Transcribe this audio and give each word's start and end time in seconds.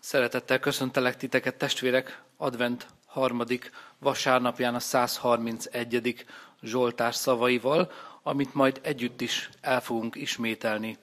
Szeretettel 0.00 0.58
köszöntelek 0.58 1.16
titeket, 1.16 1.56
testvérek, 1.56 2.22
advent 2.36 2.86
harmadik 3.06 3.70
vasárnapján 3.98 4.74
a 4.74 4.78
131. 4.78 6.24
Zsoltár 6.62 7.14
szavaival, 7.14 7.90
amit 8.22 8.54
majd 8.54 8.80
együtt 8.82 9.20
is 9.20 9.50
el 9.60 9.80
fogunk 9.80 10.16
ismételni. 10.16 10.98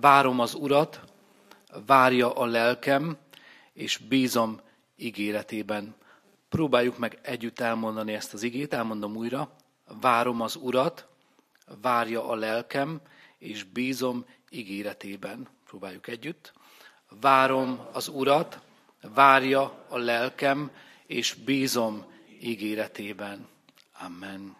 Várom 0.00 0.40
az 0.40 0.54
Urat, 0.54 1.00
várja 1.86 2.32
a 2.32 2.46
lelkem, 2.46 3.16
és 3.72 3.96
bízom 3.96 4.60
ígéretében. 4.96 5.94
Próbáljuk 6.48 6.98
meg 6.98 7.18
együtt 7.22 7.60
elmondani 7.60 8.12
ezt 8.12 8.34
az 8.34 8.42
igét, 8.42 8.72
elmondom 8.72 9.16
újra. 9.16 9.50
Várom 10.00 10.40
az 10.40 10.56
Urat, 10.56 11.06
várja 11.82 12.28
a 12.28 12.34
lelkem, 12.34 13.00
és 13.38 13.64
bízom 13.64 14.24
ígéretében. 14.50 15.48
Próbáljuk 15.66 16.06
együtt. 16.08 16.52
Várom 17.20 17.86
az 17.92 18.08
Urat, 18.08 18.60
várja 19.14 19.84
a 19.88 19.98
lelkem, 19.98 20.70
és 21.06 21.34
bízom 21.34 22.04
ígéretében. 22.40 23.48
Amen. 24.04 24.56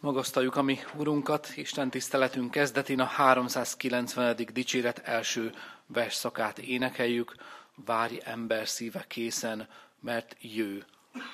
Magasztaljuk 0.00 0.56
a 0.56 0.62
mi 0.62 0.78
Urunkat, 0.94 1.52
Isten 1.54 1.90
tiszteletünk 1.90 2.50
kezdetén 2.50 3.00
a 3.00 3.04
390. 3.04 4.36
dicséret 4.52 4.98
első 4.98 5.54
versszakát 5.86 6.58
énekeljük. 6.58 7.34
Várj 7.74 8.20
ember 8.24 8.68
szíve 8.68 9.04
készen, 9.08 9.68
mert 10.00 10.36
jő 10.40 10.84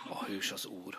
a 0.09 0.25
hős 0.25 0.53
az 0.53 0.67
Úr. 0.67 0.98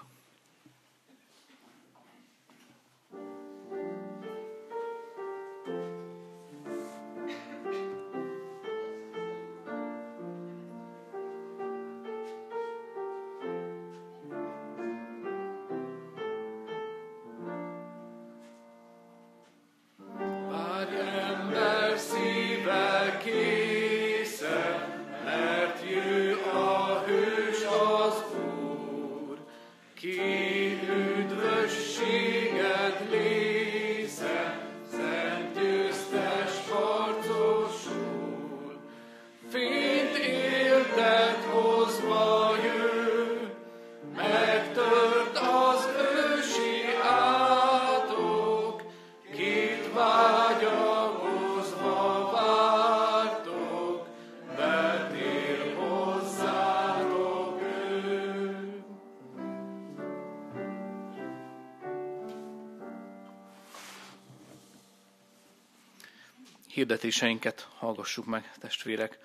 Hirdetéseinket 66.88 67.68
hallgassuk 67.78 68.26
meg, 68.26 68.52
testvérek. 68.60 69.20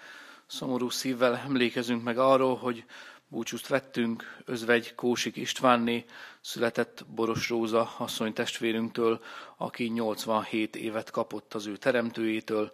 Szomorú 0.47 0.91
szívvel 0.91 1.37
emlékezünk 1.37 2.03
meg 2.03 2.19
arról, 2.19 2.57
hogy 2.57 2.85
búcsút 3.29 3.67
vettünk 3.67 4.37
özvegy 4.45 4.95
Kósik 4.95 5.37
Istvánné, 5.37 6.05
született 6.41 7.05
Boros 7.07 7.49
Róza 7.49 7.95
asszony 7.99 8.33
testvérünktől, 8.33 9.21
aki 9.57 9.85
87 9.85 10.77
évet 10.77 11.11
kapott 11.11 11.55
az 11.55 11.67
ő 11.67 11.77
teremtőjétől. 11.77 12.73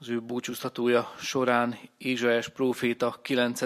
Az 0.00 0.08
ő 0.08 0.20
búcsúztatója 0.20 1.14
során 1.18 1.78
Ézsaes 1.98 2.48
próféta 2.48 3.18
9. 3.22 3.60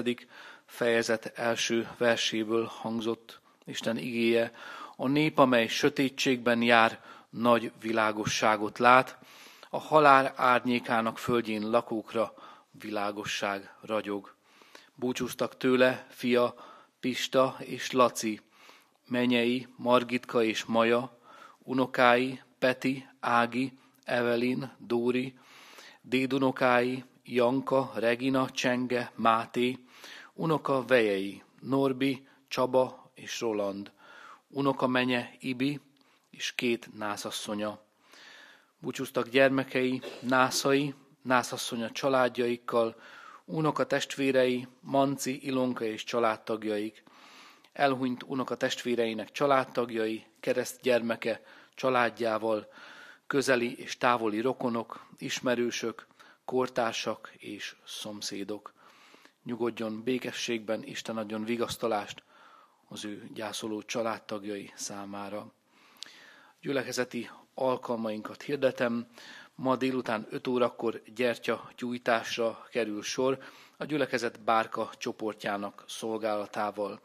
fejezet 0.66 1.32
első 1.34 1.88
verséből 1.98 2.64
hangzott 2.64 3.40
Isten 3.64 3.96
igéje. 3.98 4.52
A 4.96 5.08
nép, 5.08 5.38
amely 5.38 5.66
sötétségben 5.66 6.62
jár, 6.62 7.00
nagy 7.30 7.72
világosságot 7.80 8.78
lát, 8.78 9.18
a 9.74 9.78
halál 9.78 10.32
árnyékának 10.36 11.18
földjén 11.18 11.70
lakókra 11.70 12.34
világosság 12.70 13.74
ragyog. 13.80 14.34
Búcsúztak 14.94 15.56
tőle 15.56 16.06
fia 16.10 16.54
Pista 17.00 17.56
és 17.58 17.90
Laci, 17.90 18.40
menyei 19.08 19.68
Margitka 19.76 20.42
és 20.42 20.64
Maja, 20.64 21.18
unokái 21.58 22.42
Peti, 22.58 23.08
Ági, 23.20 23.78
Evelin, 24.04 24.72
Dóri, 24.78 25.38
dédunokái 26.00 27.04
Janka, 27.24 27.92
Regina, 27.94 28.50
Csenge, 28.50 29.12
Máté, 29.14 29.78
unoka 30.32 30.84
vejei 30.84 31.42
Norbi, 31.60 32.26
Csaba 32.48 33.10
és 33.14 33.40
Roland, 33.40 33.92
unoka 34.48 34.86
menye 34.86 35.30
Ibi 35.40 35.80
és 36.30 36.54
két 36.54 36.88
nászasszonya 36.96 37.83
Búcsúztak 38.84 39.28
gyermekei, 39.28 40.00
nászai, 40.20 40.94
nászasszonya 41.22 41.90
családjaikkal, 41.90 42.96
unoka 43.44 43.86
testvérei, 43.86 44.66
Manci, 44.80 45.46
Ilonka 45.46 45.84
és 45.84 46.04
családtagjaik, 46.04 47.02
elhunyt 47.72 48.22
unoka 48.22 48.56
testvéreinek 48.56 49.30
családtagjai, 49.30 50.24
kereszt 50.40 50.80
gyermeke 50.80 51.42
családjával, 51.74 52.72
közeli 53.26 53.78
és 53.78 53.98
távoli 53.98 54.40
rokonok, 54.40 55.06
ismerősök, 55.18 56.06
kortársak 56.44 57.32
és 57.38 57.76
szomszédok. 57.86 58.72
Nyugodjon 59.44 60.02
békességben, 60.02 60.82
Isten 60.82 61.16
adjon 61.16 61.44
vigasztalást 61.44 62.22
az 62.88 63.04
ő 63.04 63.30
gyászoló 63.34 63.82
családtagjai 63.82 64.72
számára. 64.74 65.52
Gyülekezeti 66.60 67.30
alkalmainkat 67.54 68.42
hirdetem. 68.42 69.06
Ma 69.54 69.76
délután 69.76 70.26
5 70.30 70.46
órakor 70.46 71.02
gyertya 71.14 71.70
gyújtásra 71.76 72.66
kerül 72.70 73.02
sor 73.02 73.38
a 73.76 73.84
gyülekezet 73.84 74.40
bárka 74.40 74.90
csoportjának 74.98 75.84
szolgálatával. 75.86 77.00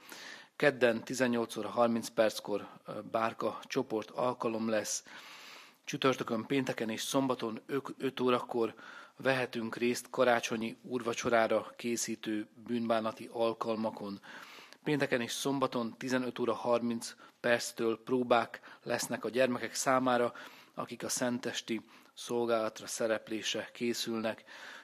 Kedden 0.55 1.03
18 1.03 1.55
óra 1.57 1.69
30 1.69 2.07
perckor 2.09 2.67
bárka 3.11 3.59
csoport 3.63 4.09
alkalom 4.09 4.69
lesz. 4.69 5.03
Csütörtökön, 5.83 6.45
pénteken 6.45 6.89
és 6.89 7.01
szombaton 7.01 7.59
5 7.97 8.19
órakor 8.19 8.73
vehetünk 9.17 9.75
részt 9.75 10.09
karácsonyi 10.09 10.77
úrvacsorára 10.81 11.73
készítő 11.77 12.47
bűnbánati 12.67 13.29
alkalmakon. 13.31 14.19
Pénteken 14.89 15.21
és 15.21 15.31
szombaton 15.31 15.97
15 15.97 16.39
óra 16.39 16.53
30 16.53 17.15
perctől 17.39 18.03
próbák 18.03 18.59
lesznek 18.83 19.25
a 19.25 19.29
gyermekek 19.29 19.73
számára, 19.73 20.33
akik 20.73 21.03
a 21.03 21.09
szentesti 21.09 21.81
szolgálatra 22.13 22.87
szereplése 22.87 23.69
készülnek. 23.73 24.43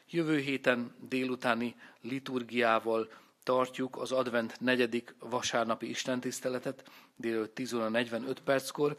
Jövő 0.09 0.37
héten 0.37 0.95
délutáni 0.99 1.75
liturgiával 2.01 3.11
tartjuk 3.43 3.97
az 3.97 4.11
advent 4.11 4.59
negyedik 4.59 5.15
vasárnapi 5.19 5.89
istentiszteletet, 5.89 6.89
délután 7.15 7.53
10 7.53 7.73
óra 7.73 7.89
45 7.89 8.39
perckor, 8.39 8.95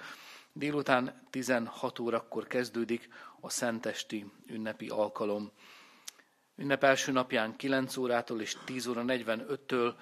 délután 0.52 1.22
16 1.30 1.98
órakor 1.98 2.46
kezdődik 2.46 3.08
a 3.40 3.50
szentesti 3.50 4.32
ünnepi 4.46 4.88
alkalom. 4.88 5.50
Ünnep 6.56 6.84
első 6.84 7.12
napján 7.12 7.56
9 7.56 7.96
órától 7.96 8.40
és 8.40 8.56
10 8.64 8.86
óra 8.86 9.02
45-től 9.06 9.94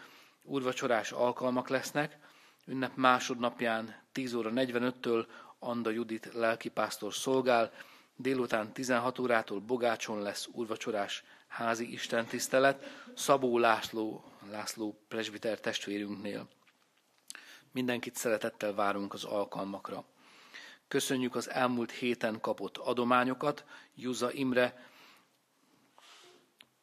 úrvacsorás 0.44 1.12
alkalmak 1.12 1.68
lesznek, 1.68 2.18
ünnep 2.66 2.96
másodnapján 2.96 4.02
10 4.12 4.34
óra 4.34 4.50
45-től 4.54 5.26
Anda 5.58 5.90
Judit 5.90 6.30
lelkipásztor 6.32 7.14
szolgál, 7.14 7.72
délután 8.16 8.72
16 8.72 9.18
órától 9.18 9.60
Bogácson 9.60 10.22
lesz 10.22 10.48
úrvacsorás 10.52 11.24
házi 11.46 11.92
istentisztelet, 11.92 12.84
Szabó 13.14 13.58
László, 13.58 14.24
László 14.50 15.00
presbiter 15.08 15.60
testvérünknél. 15.60 16.48
Mindenkit 17.72 18.16
szeretettel 18.16 18.74
várunk 18.74 19.12
az 19.12 19.24
alkalmakra. 19.24 20.04
Köszönjük 20.88 21.34
az 21.34 21.50
elmúlt 21.50 21.90
héten 21.90 22.40
kapott 22.40 22.76
adományokat. 22.76 23.64
Juza 23.94 24.32
Imre 24.32 24.86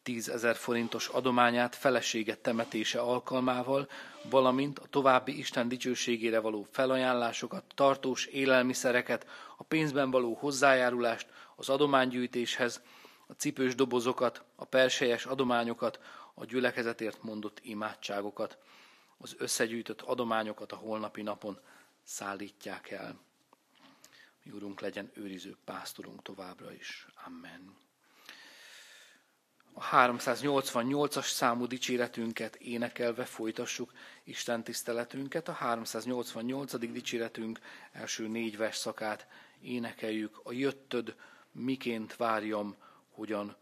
10 0.04 0.30
ezer 0.30 0.56
forintos 0.56 1.08
adományát 1.08 1.76
felesége 1.76 2.36
temetése 2.36 3.00
alkalmával, 3.00 3.90
valamint 4.24 4.80
a 4.80 4.88
további 4.90 5.38
Isten 5.38 5.68
dicsőségére 5.68 6.40
való 6.40 6.68
felajánlásokat, 6.72 7.64
tartós 7.76 8.26
élelmiszereket, 8.26 9.28
a 9.58 9.64
pénzben 9.64 10.12
való 10.12 10.34
hozzájárulást 10.34 11.28
az 11.56 11.70
adománygyűjtéshez, 11.70 12.82
a 13.28 13.34
cipős 13.34 13.76
dobozokat, 13.76 14.44
a 14.56 14.66
perselyes 14.66 15.26
adományokat, 15.26 16.00
a 16.34 16.46
gyülekezetért 16.46 17.24
mondott 17.24 17.60
imádságokat, 17.64 18.58
az 19.18 19.36
összegyűjtött 19.38 20.02
adományokat 20.02 20.72
a 20.72 20.76
holnapi 20.76 21.22
napon 21.22 21.60
szállítják 22.04 22.90
el. 22.90 23.20
Mi 24.44 24.52
Urunk 24.52 24.80
legyen 24.80 25.12
őriző 25.14 25.58
pásztorunk 25.66 26.22
továbbra 26.22 26.74
is. 26.74 27.08
Amen. 27.26 27.76
A 29.74 29.84
388-as 29.84 31.32
számú 31.32 31.66
dicséretünket 31.66 32.56
énekelve 32.56 33.26
folytassuk 33.26 33.92
Isten 34.24 34.64
tiszteletünket. 34.64 35.48
A 35.48 35.52
388. 35.52 36.78
dicséretünk 36.78 37.60
első 37.92 38.28
négy 38.28 38.58
vers 38.58 38.78
szakát 38.78 39.28
énekeljük. 39.62 40.40
A 40.44 40.52
jöttöd, 40.52 41.16
miként 41.52 42.16
várjam, 42.16 42.76
hogyan 43.12 43.56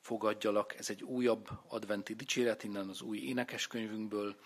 fogadjalak. 0.00 0.74
Ez 0.78 0.90
egy 0.90 1.02
újabb 1.02 1.48
adventi 1.68 2.14
dicséret, 2.14 2.64
innen 2.64 2.88
az 2.88 3.00
új 3.00 3.18
énekeskönyvünkből 3.18 4.36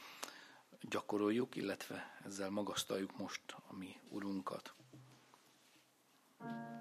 gyakoroljuk, 0.81 1.57
illetve 1.57 2.21
ezzel 2.25 2.51
magasztaljuk 2.51 3.19
most 3.19 3.43
a 3.69 3.77
mi 3.77 3.97
Urunkat. 4.09 4.75
Hajtsuk 6.39 6.59
meg 6.59 6.78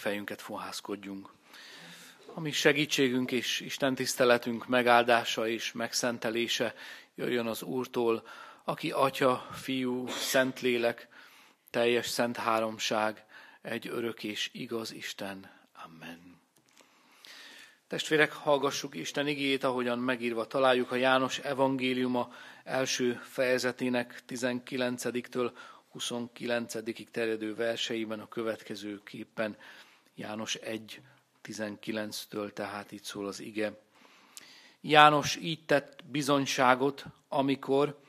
fejünket, 0.00 0.40
fohászkodjunk. 0.40 1.32
A 2.34 2.40
mi 2.40 2.50
segítségünk 2.52 3.32
és 3.32 3.60
Isten 3.60 3.94
tiszteletünk 3.94 4.66
megáldása 4.66 5.48
és 5.48 5.72
megszentelése 5.72 6.74
jöjjön 7.14 7.46
az 7.46 7.62
Úrtól, 7.62 8.26
aki 8.64 8.90
Atya, 8.90 9.48
Fiú, 9.52 10.06
Szentlélek, 10.08 11.08
teljes 11.70 12.06
szent 12.06 12.36
háromság, 12.36 13.24
egy 13.62 13.88
örök 13.88 14.24
és 14.24 14.50
igaz 14.52 14.92
Isten. 14.92 15.50
Amen. 15.84 16.40
Testvérek, 17.88 18.32
hallgassuk 18.32 18.94
Isten 18.94 19.26
igét, 19.26 19.64
ahogyan 19.64 19.98
megírva 19.98 20.46
találjuk 20.46 20.90
a 20.90 20.96
János 20.96 21.38
evangéliuma 21.38 22.32
első 22.64 23.20
fejezetének 23.22 24.22
19-től 24.28 25.50
29 25.90 26.74
terjedő 27.10 27.54
verseiben 27.54 28.20
a 28.20 28.28
következő 28.28 29.00
képpen 29.04 29.56
János 30.20 30.54
1, 30.54 31.00
19-től, 31.44 32.52
tehát 32.52 32.92
itt 32.92 33.04
szól 33.04 33.26
az 33.26 33.40
ige. 33.40 33.80
János 34.80 35.36
így 35.36 35.64
tett 35.64 36.04
bizonyságot, 36.04 37.04
amikor 37.28 38.00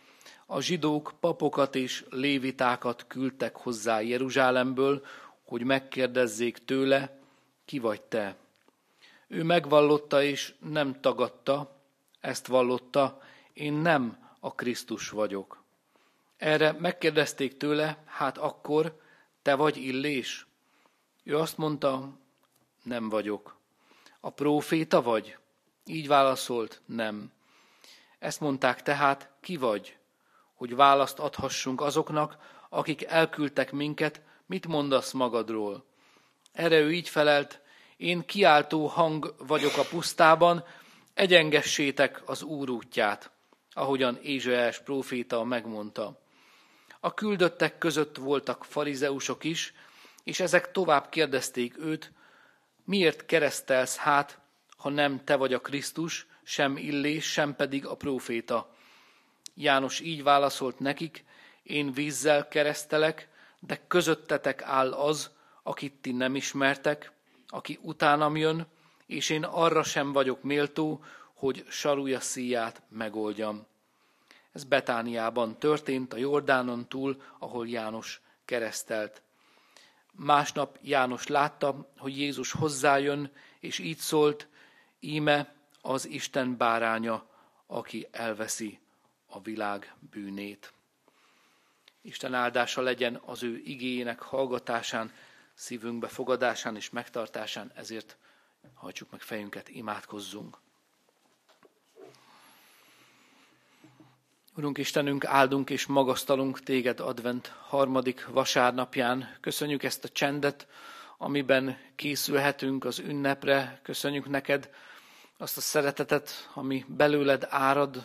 a 0.45 0.61
zsidók 0.61 1.13
papokat 1.19 1.75
és 1.75 2.05
lévitákat 2.09 3.07
küldtek 3.07 3.55
hozzá 3.55 4.01
Jeruzsálemből, 4.01 5.05
hogy 5.43 5.63
megkérdezzék 5.63 6.65
tőle, 6.65 7.19
ki 7.65 7.79
vagy 7.79 8.01
te. 8.01 8.35
Ő 9.27 9.43
megvallotta 9.43 10.23
és 10.23 10.53
nem 10.59 11.01
tagadta, 11.01 11.81
ezt 12.19 12.47
vallotta, 12.47 13.21
én 13.53 13.73
nem 13.73 14.29
a 14.39 14.55
Krisztus 14.55 15.09
vagyok. 15.09 15.63
Erre 16.37 16.71
megkérdezték 16.71 17.57
tőle, 17.57 18.03
hát 18.05 18.37
akkor 18.37 19.01
te 19.41 19.55
vagy 19.55 19.77
Illés? 19.77 20.45
Ő 21.23 21.37
azt 21.37 21.57
mondta, 21.57 22.09
nem 22.83 23.09
vagyok. 23.09 23.57
A 24.19 24.29
próféta 24.29 25.01
vagy? 25.01 25.37
Így 25.85 26.07
válaszolt, 26.07 26.81
nem. 26.85 27.31
Ezt 28.19 28.39
mondták 28.39 28.81
tehát, 28.81 29.29
ki 29.41 29.57
vagy? 29.57 29.97
Hogy 30.53 30.75
választ 30.75 31.19
adhassunk 31.19 31.81
azoknak, 31.81 32.37
akik 32.69 33.03
elküldtek 33.03 33.71
minket, 33.71 34.21
mit 34.45 34.67
mondasz 34.67 35.11
magadról? 35.11 35.85
Erre 36.51 36.79
ő 36.79 36.93
így 36.93 37.09
felelt, 37.09 37.61
én 37.97 38.25
kiáltó 38.25 38.87
hang 38.87 39.35
vagyok 39.37 39.77
a 39.77 39.85
pusztában, 39.89 40.63
egyengessétek 41.13 42.21
az 42.25 42.43
Úr 42.43 42.69
útját, 42.69 43.31
ahogyan 43.71 44.17
Ézsaes 44.21 44.79
próféta 44.79 45.43
megmondta. 45.43 46.19
A 46.99 47.13
küldöttek 47.13 47.77
között 47.77 48.17
voltak 48.17 48.65
farizeusok 48.65 49.43
is, 49.43 49.73
és 50.23 50.39
ezek 50.39 50.71
tovább 50.71 51.09
kérdezték 51.09 51.77
őt, 51.77 52.11
miért 52.85 53.25
keresztelsz 53.25 53.97
hát, 53.97 54.39
ha 54.77 54.89
nem 54.89 55.23
te 55.23 55.35
vagy 55.35 55.53
a 55.53 55.61
Krisztus, 55.61 56.27
sem 56.43 56.77
Illés, 56.77 57.31
sem 57.31 57.55
pedig 57.55 57.85
a 57.85 57.95
próféta. 57.95 58.75
János 59.55 59.99
így 59.99 60.23
válaszolt 60.23 60.79
nekik, 60.79 61.23
én 61.63 61.91
vízzel 61.91 62.47
keresztelek, 62.47 63.29
de 63.59 63.81
közöttetek 63.87 64.61
áll 64.61 64.91
az, 64.91 65.31
akit 65.63 65.93
ti 66.01 66.11
nem 66.11 66.35
ismertek, 66.35 67.11
aki 67.47 67.79
utánam 67.81 68.35
jön, 68.37 68.67
és 69.05 69.29
én 69.29 69.43
arra 69.43 69.83
sem 69.83 70.11
vagyok 70.11 70.43
méltó, 70.43 71.03
hogy 71.33 71.65
sarúja 71.69 72.19
szíját 72.19 72.81
megoldjam. 72.89 73.65
Ez 74.51 74.63
Betániában 74.63 75.59
történt, 75.59 76.13
a 76.13 76.17
Jordánon 76.17 76.87
túl, 76.87 77.21
ahol 77.39 77.67
János 77.67 78.21
keresztelt. 78.45 79.21
Másnap 80.11 80.77
János 80.81 81.27
látta, 81.27 81.91
hogy 81.97 82.17
Jézus 82.17 82.51
hozzájön, 82.51 83.31
és 83.59 83.79
így 83.79 83.97
szólt, 83.97 84.47
íme 84.99 85.55
az 85.81 86.07
Isten 86.07 86.57
báránya, 86.57 87.25
aki 87.67 88.07
elveszi 88.11 88.79
a 89.25 89.41
világ 89.41 89.95
bűnét. 90.11 90.73
Isten 92.01 92.33
áldása 92.33 92.81
legyen 92.81 93.21
az 93.25 93.43
ő 93.43 93.61
igényének 93.63 94.19
hallgatásán, 94.19 95.13
szívünkbe 95.53 96.07
fogadásán 96.07 96.75
és 96.75 96.89
megtartásán, 96.89 97.71
ezért 97.75 98.17
hajtsuk 98.73 99.11
meg 99.11 99.21
fejünket, 99.21 99.69
imádkozzunk. 99.69 100.57
Urunk 104.55 104.77
Istenünk, 104.77 105.25
áldunk 105.25 105.69
és 105.69 105.85
magasztalunk 105.85 106.59
Téged 106.59 106.99
advent 106.99 107.53
harmadik 107.67 108.27
vasárnapján. 108.27 109.37
Köszönjük 109.41 109.83
ezt 109.83 110.03
a 110.03 110.09
csendet, 110.09 110.67
amiben 111.17 111.77
készülhetünk 111.95 112.85
az 112.85 112.99
ünnepre. 112.99 113.79
Köszönjük 113.83 114.29
neked 114.29 114.69
azt 115.37 115.57
a 115.57 115.61
szeretetet, 115.61 116.49
ami 116.53 116.85
belőled 116.87 117.47
árad, 117.49 118.03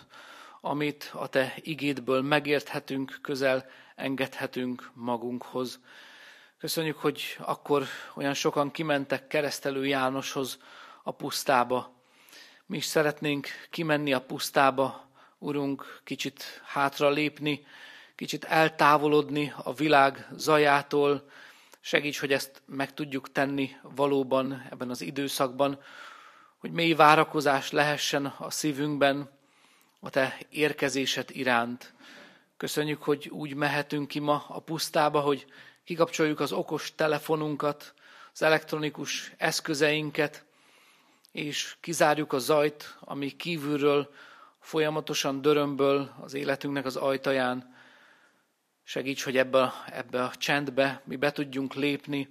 amit 0.60 1.10
a 1.14 1.26
Te 1.28 1.54
igédből 1.56 2.22
megérthetünk, 2.22 3.18
közel 3.22 3.66
engedhetünk 3.96 4.90
magunkhoz. 4.94 5.80
Köszönjük, 6.58 6.96
hogy 6.96 7.36
akkor 7.38 7.84
olyan 8.14 8.34
sokan 8.34 8.70
kimentek 8.70 9.26
keresztelő 9.26 9.86
Jánoshoz 9.86 10.58
a 11.02 11.10
pusztába. 11.10 11.94
Mi 12.66 12.76
is 12.76 12.84
szeretnénk 12.84 13.48
kimenni 13.70 14.12
a 14.12 14.20
pusztába, 14.20 15.05
Urunk, 15.38 16.00
kicsit 16.04 16.62
hátra 16.64 17.10
lépni, 17.10 17.66
kicsit 18.14 18.44
eltávolodni 18.44 19.52
a 19.56 19.74
világ 19.74 20.28
zajától. 20.36 21.30
Segíts, 21.80 22.20
hogy 22.20 22.32
ezt 22.32 22.62
meg 22.64 22.94
tudjuk 22.94 23.32
tenni 23.32 23.76
valóban 23.82 24.66
ebben 24.70 24.90
az 24.90 25.00
időszakban, 25.00 25.80
hogy 26.58 26.70
mély 26.70 26.92
várakozás 26.92 27.70
lehessen 27.70 28.26
a 28.26 28.50
szívünkben 28.50 29.30
a 30.00 30.10
Te 30.10 30.38
érkezésed 30.50 31.30
iránt. 31.32 31.94
Köszönjük, 32.56 33.02
hogy 33.02 33.28
úgy 33.28 33.54
mehetünk 33.54 34.08
ki 34.08 34.18
ma 34.18 34.44
a 34.48 34.60
pusztába, 34.60 35.20
hogy 35.20 35.46
kikapcsoljuk 35.84 36.40
az 36.40 36.52
okos 36.52 36.94
telefonunkat, 36.94 37.94
az 38.32 38.42
elektronikus 38.42 39.32
eszközeinket, 39.36 40.44
és 41.32 41.76
kizárjuk 41.80 42.32
a 42.32 42.38
zajt, 42.38 42.96
ami 43.00 43.36
kívülről 43.36 44.10
folyamatosan 44.66 45.40
dörömböl 45.40 46.14
az 46.20 46.34
életünknek 46.34 46.84
az 46.84 46.96
ajtaján. 46.96 47.74
Segíts, 48.82 49.24
hogy 49.24 49.36
ebbe, 49.36 49.72
ebbe 49.92 50.22
a 50.22 50.32
csendbe 50.34 51.02
mi 51.04 51.16
be 51.16 51.32
tudjunk 51.32 51.74
lépni, 51.74 52.28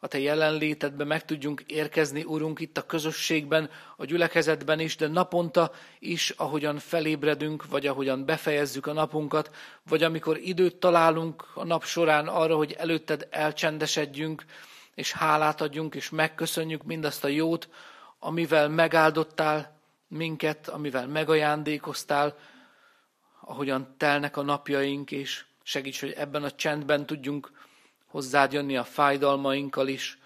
a 0.00 0.06
Te 0.06 0.18
jelenlétedbe 0.18 1.04
meg 1.04 1.24
tudjunk 1.24 1.60
érkezni, 1.66 2.24
Urunk, 2.24 2.60
itt 2.60 2.78
a 2.78 2.86
közösségben, 2.86 3.70
a 3.96 4.04
gyülekezetben 4.04 4.80
is, 4.80 4.96
de 4.96 5.08
naponta 5.08 5.72
is, 5.98 6.30
ahogyan 6.30 6.78
felébredünk, 6.78 7.66
vagy 7.66 7.86
ahogyan 7.86 8.24
befejezzük 8.24 8.86
a 8.86 8.92
napunkat, 8.92 9.54
vagy 9.88 10.02
amikor 10.02 10.38
időt 10.38 10.76
találunk 10.76 11.44
a 11.54 11.64
nap 11.64 11.84
során 11.84 12.28
arra, 12.28 12.56
hogy 12.56 12.72
előtted 12.72 13.28
elcsendesedjünk, 13.30 14.44
és 14.94 15.12
hálát 15.12 15.60
adjunk, 15.60 15.94
és 15.94 16.10
megköszönjük 16.10 16.82
mindazt 16.84 17.24
a 17.24 17.28
jót, 17.28 17.68
amivel 18.18 18.68
megáldottál, 18.68 19.75
minket, 20.08 20.68
amivel 20.68 21.06
megajándékoztál, 21.06 22.38
ahogyan 23.40 23.94
telnek 23.96 24.36
a 24.36 24.42
napjaink, 24.42 25.10
és 25.10 25.44
segíts, 25.62 26.00
hogy 26.00 26.10
ebben 26.10 26.42
a 26.42 26.50
csendben 26.50 27.06
tudjunk 27.06 27.50
hozzád 28.06 28.52
jönni 28.52 28.76
a 28.76 28.84
fájdalmainkkal 28.84 29.88
is, 29.88 30.18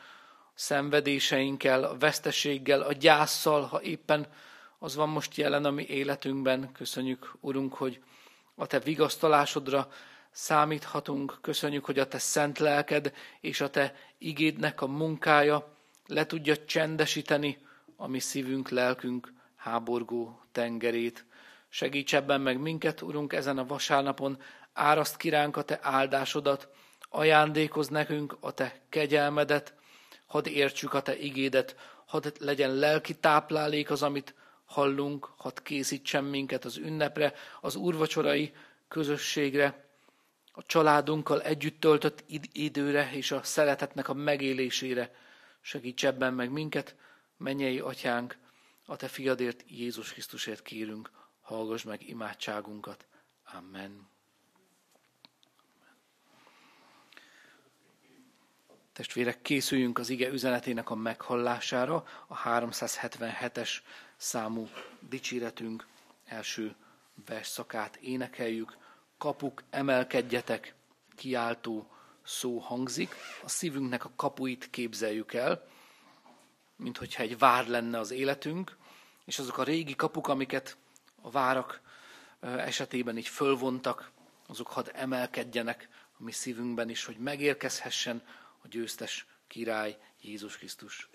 a 0.45 0.53
szenvedéseinkkel, 0.55 1.85
a 1.85 1.99
veszteséggel, 1.99 2.81
a 2.81 2.93
gyászsal, 2.93 3.63
ha 3.63 3.83
éppen 3.83 4.27
az 4.79 4.95
van 4.95 5.09
most 5.09 5.37
jelen 5.37 5.65
a 5.65 5.71
mi 5.71 5.87
életünkben. 5.87 6.73
Köszönjük, 6.73 7.37
Urunk, 7.41 7.75
hogy 7.75 8.03
a 8.55 8.67
Te 8.67 8.79
vigasztalásodra 8.79 9.89
számíthatunk. 10.31 11.39
Köszönjük, 11.41 11.85
hogy 11.85 11.99
a 11.99 12.09
Te 12.09 12.19
szent 12.19 12.59
lelked 12.59 13.13
és 13.41 13.61
a 13.61 13.71
Te 13.71 13.95
igédnek 14.19 14.81
a 14.81 14.87
munkája 14.87 15.77
le 16.07 16.27
tudja 16.27 16.65
csendesíteni 16.65 17.59
a 17.97 18.07
mi 18.07 18.19
szívünk, 18.19 18.69
lelkünk 18.69 19.33
háborgó 19.61 20.41
tengerét. 20.53 21.25
Segíts 21.69 22.15
ebben 22.15 22.41
meg 22.41 22.59
minket, 22.59 23.03
Urunk, 23.03 23.33
ezen 23.33 23.59
a 23.59 23.67
vasárnapon, 23.67 24.43
áraszt 24.73 25.17
kiránk 25.17 25.57
a 25.57 25.63
Te 25.63 25.79
áldásodat, 25.83 26.69
ajándékoz 27.09 27.89
nekünk 27.89 28.37
a 28.41 28.53
Te 28.53 28.81
kegyelmedet, 28.89 29.75
hadd 30.27 30.47
értsük 30.47 30.95
a 30.95 31.03
Te 31.03 31.19
igédet, 31.19 31.77
hadd 32.07 32.27
legyen 32.39 32.75
lelki 32.75 33.15
táplálék 33.15 33.91
az, 33.91 34.03
amit 34.03 34.35
hallunk, 34.65 35.33
hadd 35.37 35.63
készítsen 35.63 36.25
minket 36.25 36.65
az 36.65 36.77
ünnepre, 36.77 37.33
az 37.61 37.77
úrvacsorai 37.77 38.53
közösségre, 38.89 39.85
a 40.53 40.63
családunkkal 40.67 41.43
együtt 41.43 41.81
töltött 41.81 42.25
időre 42.53 43.11
és 43.13 43.31
a 43.31 43.43
szeretetnek 43.43 44.09
a 44.09 44.15
megélésére. 44.15 45.15
Segíts 45.61 46.07
ebben 46.07 46.35
meg 46.35 46.51
minket, 46.51 46.95
mennyei 47.37 47.79
atyánk, 47.79 48.39
a 48.91 48.97
te 48.97 49.09
fiadért, 49.09 49.65
Jézus 49.67 50.13
Krisztusért 50.13 50.63
kérünk, 50.63 51.11
hallgass 51.41 51.83
meg 51.83 52.09
imádságunkat. 52.09 53.07
Amen. 53.45 54.09
Testvérek, 58.93 59.43
készüljünk 59.43 59.99
az 59.99 60.09
ige 60.09 60.29
üzenetének 60.29 60.91
a 60.91 60.95
meghallására, 60.95 62.05
a 62.27 62.43
377-es 62.43 63.71
számú 64.17 64.69
dicséretünk 65.09 65.87
első 66.25 66.75
versszakát 67.27 67.97
énekeljük. 67.97 68.77
Kapuk, 69.19 69.63
emelkedjetek, 69.71 70.75
kiáltó 71.17 71.91
szó 72.23 72.59
hangzik. 72.59 73.15
A 73.45 73.49
szívünknek 73.49 74.05
a 74.05 74.13
kapuit 74.17 74.71
képzeljük 74.71 75.35
el, 75.35 75.67
mint 76.77 76.97
hogyha 76.97 77.23
egy 77.23 77.39
vár 77.39 77.67
lenne 77.67 77.99
az 77.99 78.11
életünk, 78.11 78.79
és 79.25 79.39
azok 79.39 79.59
a 79.59 79.63
régi 79.63 79.97
kapuk, 79.97 80.29
amiket 80.29 80.77
a 81.23 81.31
várak 81.31 81.81
esetében 82.41 83.19
így 83.19 83.29
fölvontak, 83.29 84.11
azok 84.47 84.67
hadd 84.67 84.89
emelkedjenek 84.93 85.89
a 86.19 86.23
mi 86.23 86.33
szívünkben 86.33 86.89
is, 86.89 87.05
hogy 87.05 87.17
megérkezhessen 87.17 88.23
a 88.63 88.69
győztes 88.69 89.27
király 89.47 89.99
Jézus 90.21 90.57
Krisztus. 90.57 91.09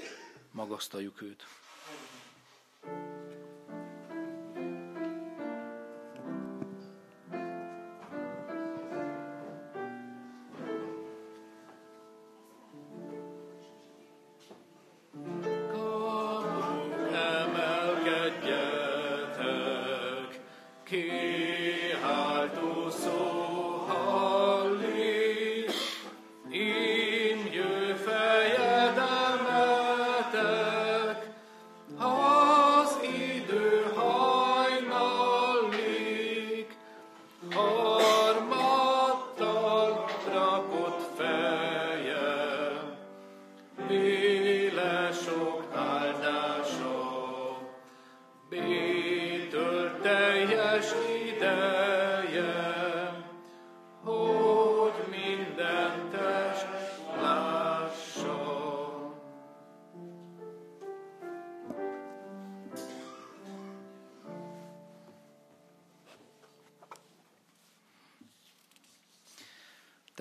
Magasztaljuk 0.52 1.22
őt. 1.22 1.46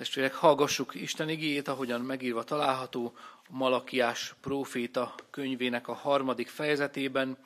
Testvérek, 0.05 0.33
hallgassuk 0.33 0.95
Isten 0.95 1.29
igéjét, 1.29 1.67
ahogyan 1.67 2.01
megírva 2.01 2.43
található 2.43 3.15
Malakiás 3.49 4.35
próféta 4.41 5.15
könyvének 5.29 5.87
a 5.87 5.93
harmadik 5.93 6.47
fejezetében. 6.47 7.37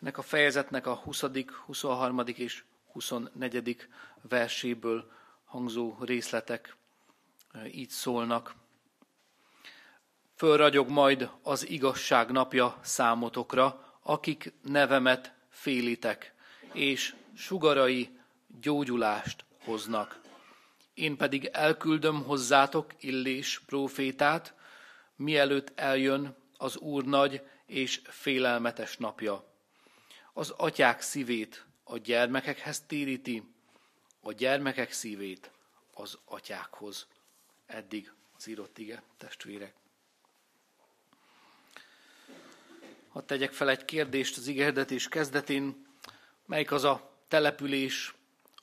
Ennek 0.00 0.18
a 0.18 0.22
fejezetnek 0.22 0.86
a 0.86 0.94
20., 0.94 1.24
23. 1.66 2.22
és 2.26 2.64
24. 2.92 3.76
verséből 4.20 5.10
hangzó 5.44 5.96
részletek 6.00 6.76
e, 7.52 7.66
így 7.66 7.90
szólnak. 7.90 8.54
Fölragyog 10.36 10.88
majd 10.88 11.30
az 11.42 11.68
igazság 11.68 12.30
napja 12.30 12.78
számotokra, 12.82 13.98
akik 14.02 14.52
nevemet 14.62 15.32
félitek, 15.48 16.34
és 16.72 17.14
sugarai 17.34 18.18
gyógyulást 18.60 19.44
hoznak 19.64 20.24
én 20.96 21.16
pedig 21.16 21.44
elküldöm 21.44 22.22
hozzátok 22.22 22.92
Illés 22.98 23.60
prófétát, 23.66 24.54
mielőtt 25.16 25.72
eljön 25.74 26.36
az 26.56 26.76
Úr 26.76 27.04
nagy 27.04 27.42
és 27.66 28.00
félelmetes 28.04 28.96
napja. 28.96 29.44
Az 30.32 30.50
atyák 30.50 31.00
szívét 31.00 31.64
a 31.84 31.98
gyermekekhez 31.98 32.80
téríti, 32.80 33.42
a 34.20 34.32
gyermekek 34.32 34.92
szívét 34.92 35.50
az 35.94 36.18
atyákhoz. 36.24 37.06
Eddig 37.66 38.12
az 38.36 38.46
írott 38.46 38.78
ige, 38.78 39.02
testvérek. 39.16 39.74
Ha 43.08 43.24
tegyek 43.24 43.52
fel 43.52 43.70
egy 43.70 43.84
kérdést 43.84 44.36
az 44.36 44.46
igehdetés 44.46 45.08
kezdetén, 45.08 45.86
melyik 46.46 46.72
az 46.72 46.84
a 46.84 47.10
település, 47.28 48.14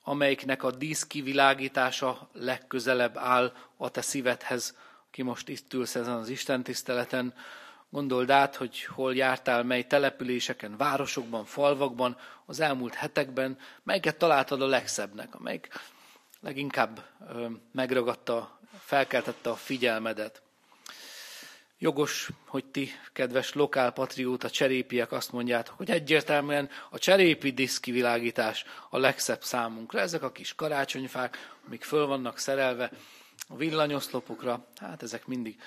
amelyiknek 0.03 0.63
a 0.63 0.71
dísz 0.71 1.03
kivilágítása 1.03 2.29
legközelebb 2.33 3.17
áll 3.17 3.53
a 3.77 3.89
te 3.89 4.01
szívedhez, 4.01 4.77
aki 5.07 5.21
most 5.21 5.49
itt 5.49 5.73
ülsz 5.73 5.95
ezen 5.95 6.13
az 6.15 6.29
Isten 6.29 6.63
tiszteleten. 6.63 7.33
Gondold 7.89 8.29
át, 8.29 8.55
hogy 8.55 8.83
hol 8.83 9.15
jártál, 9.15 9.63
mely 9.63 9.83
településeken, 9.83 10.77
városokban, 10.77 11.45
falvakban, 11.45 12.17
az 12.45 12.59
elmúlt 12.59 12.93
hetekben, 12.93 13.57
melyiket 13.83 14.17
találtad 14.17 14.61
a 14.61 14.67
legszebbnek, 14.67 15.35
amelyik 15.35 15.67
leginkább 16.41 17.05
megragadta, 17.71 18.59
felkeltette 18.79 19.49
a 19.49 19.55
figyelmedet. 19.55 20.41
Jogos, 21.83 22.29
hogy 22.47 22.65
ti, 22.65 22.89
kedves 23.13 23.53
lokálpatrióta 23.53 24.49
cserépiek 24.49 25.11
azt 25.11 25.31
mondjátok, 25.31 25.77
hogy 25.77 25.89
egyértelműen 25.89 26.69
a 26.89 26.97
cserépi 26.97 27.51
diszkivilágítás 27.51 28.65
a 28.89 28.97
legszebb 28.97 29.43
számunkra. 29.43 29.99
Ezek 29.99 30.23
a 30.23 30.31
kis 30.31 30.55
karácsonyfák, 30.55 31.57
amik 31.67 31.83
föl 31.83 32.05
vannak 32.05 32.37
szerelve 32.37 32.91
a 33.47 33.55
villanyoszlopokra, 33.55 34.67
hát 34.75 35.03
ezek 35.03 35.27
mindig 35.27 35.61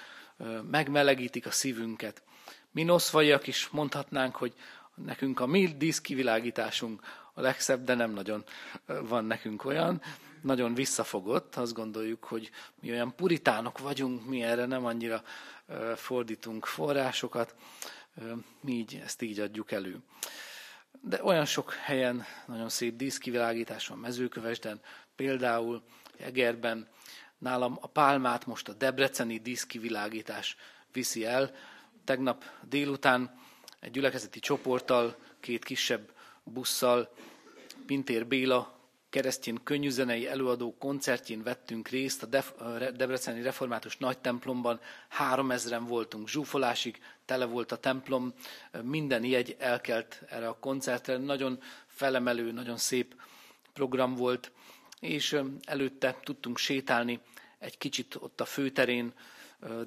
megmelegítik 0.71 1.47
a 1.47 1.51
szívünket. 1.51 2.23
Mi 2.71 2.83
noszvaiak 2.83 3.47
is 3.47 3.69
mondhatnánk, 3.69 4.37
hogy 4.37 4.55
nekünk 4.95 5.41
a 5.41 5.47
mi 5.47 5.77
diszkivilágításunk 5.77 7.03
a 7.35 7.41
legszebb, 7.41 7.85
de 7.85 7.95
nem 7.95 8.11
nagyon 8.11 8.45
van 8.87 9.25
nekünk 9.25 9.65
olyan. 9.65 10.03
Nagyon 10.43 10.75
visszafogott, 10.75 11.57
azt 11.57 11.75
gondoljuk, 11.75 12.25
hogy 12.25 12.51
mi 12.81 12.91
olyan 12.91 13.15
puritánok 13.15 13.79
vagyunk, 13.79 14.27
mi 14.27 14.43
erre 14.43 14.67
nem 14.67 14.85
annyira 14.85 15.23
fordítunk 15.97 16.67
forrásokat, 16.67 17.55
mi 18.61 18.73
így, 18.73 19.01
ezt 19.05 19.23
így 19.23 19.41
adjuk 19.41 19.73
elő. 19.73 19.99
De 21.01 21.25
olyan 21.25 21.45
sok 21.45 21.73
helyen 21.73 22.25
nagyon 22.47 22.69
szép 22.69 22.97
díszkivilágítás 22.97 23.87
van 23.87 23.99
mezőkövesden, 23.99 24.81
például 25.17 25.83
Egerben, 26.19 26.89
nálam 27.39 27.79
a 27.81 27.87
pálmát 27.87 28.47
most 28.47 28.69
a 28.69 28.73
debreceni 28.73 29.39
díszkivilágítás 29.39 30.57
viszi 30.93 31.25
el. 31.25 31.55
Tegnap 32.05 32.45
délután 32.69 33.41
egy 33.81 33.91
gyülekezeti 33.91 34.39
csoporttal, 34.39 35.17
két 35.41 35.65
kisebb 35.65 36.13
busszal 36.45 37.15
Pintér 37.87 38.27
Béla 38.27 38.76
keresztény 39.11 39.63
könnyűzenei 39.63 40.27
előadó 40.27 40.77
koncertjén 40.79 41.43
vettünk 41.43 41.89
részt 41.89 42.23
a 42.23 42.27
Debreceni 42.91 43.43
Református 43.43 43.97
Nagy 43.97 44.19
Templomban. 44.19 44.81
Három 45.09 45.51
ezeren 45.51 45.85
voltunk 45.85 46.29
zsúfolásig, 46.29 46.99
tele 47.25 47.45
volt 47.45 47.73
a 47.73 47.77
templom, 47.77 48.35
minden 48.83 49.25
jegy 49.25 49.57
elkelt 49.59 50.23
erre 50.29 50.49
a 50.49 50.59
koncertre. 50.59 51.17
Nagyon 51.17 51.61
felemelő, 51.87 52.53
nagyon 52.53 52.77
szép 52.77 53.15
program 53.73 54.15
volt, 54.15 54.53
és 55.01 55.37
előtte 55.65 56.17
tudtunk 56.23 56.59
sétálni 56.59 57.21
egy 57.59 57.79
kicsit 57.79 58.15
ott 58.21 58.41
a 58.41 58.45
főterén, 58.45 59.13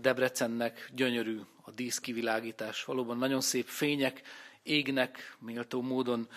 Debrecennek 0.02 0.90
gyönyörű 0.96 1.40
a 1.62 1.72
díszkivilágítás. 1.72 2.84
Valóban 2.84 3.18
nagyon 3.18 3.42
szép 3.42 3.66
fények 3.68 4.22
égnek 4.64 5.38
méltó 5.40 5.82
módon 5.82 6.30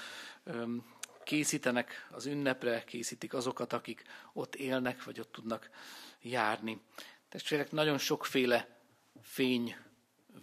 készítenek 1.24 2.08
az 2.11 2.26
ünnepre, 2.26 2.85
készítik 2.85 3.35
azokat, 3.35 3.72
akik 3.72 4.02
ott 4.32 4.54
élnek, 4.54 5.04
vagy 5.04 5.20
ott 5.20 5.32
tudnak 5.32 5.70
járni. 6.20 6.80
Testvérek, 7.28 7.70
nagyon 7.70 7.98
sokféle 7.98 8.80
fény 9.22 9.76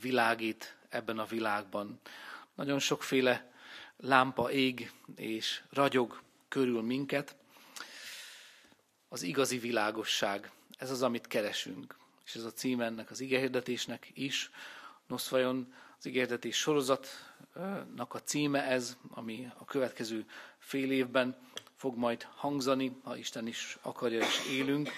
világít 0.02 0.78
ebben 0.90 1.20
a 1.20 1.26
világban. 1.26 2.00
Nagyon 2.56 2.80
sokféle 2.80 3.52
lámpa 3.98 4.52
ég 4.52 4.92
és 5.16 5.64
ragyog 5.70 6.22
körül 6.48 6.82
minket. 6.82 7.36
Az 9.10 9.22
igazi 9.22 9.58
világosság, 9.58 10.52
ez 10.78 10.92
az, 10.92 11.02
amit 11.02 11.28
keresünk. 11.28 11.98
És 12.26 12.36
ez 12.36 12.44
a 12.44 12.52
cím 12.52 12.82
ennek 12.82 13.12
az 13.12 13.20
igehirdetésnek 13.20 14.12
is. 14.14 14.50
Nos, 15.08 15.30
vajon 15.30 15.74
az 16.00 16.06
igehirdetés 16.06 16.58
sorozatnak 16.58 18.14
a 18.14 18.22
címe 18.24 18.64
ez, 18.64 18.98
ami 19.10 19.52
a 19.58 19.66
következő 19.66 20.26
fél 20.58 20.92
évben 20.92 21.38
fog 21.76 21.98
majd 21.98 22.28
hangzani, 22.36 23.00
ha 23.04 23.18
Isten 23.18 23.48
is 23.48 23.78
akarja 23.82 24.20
és 24.20 24.50
élünk. 24.52 24.90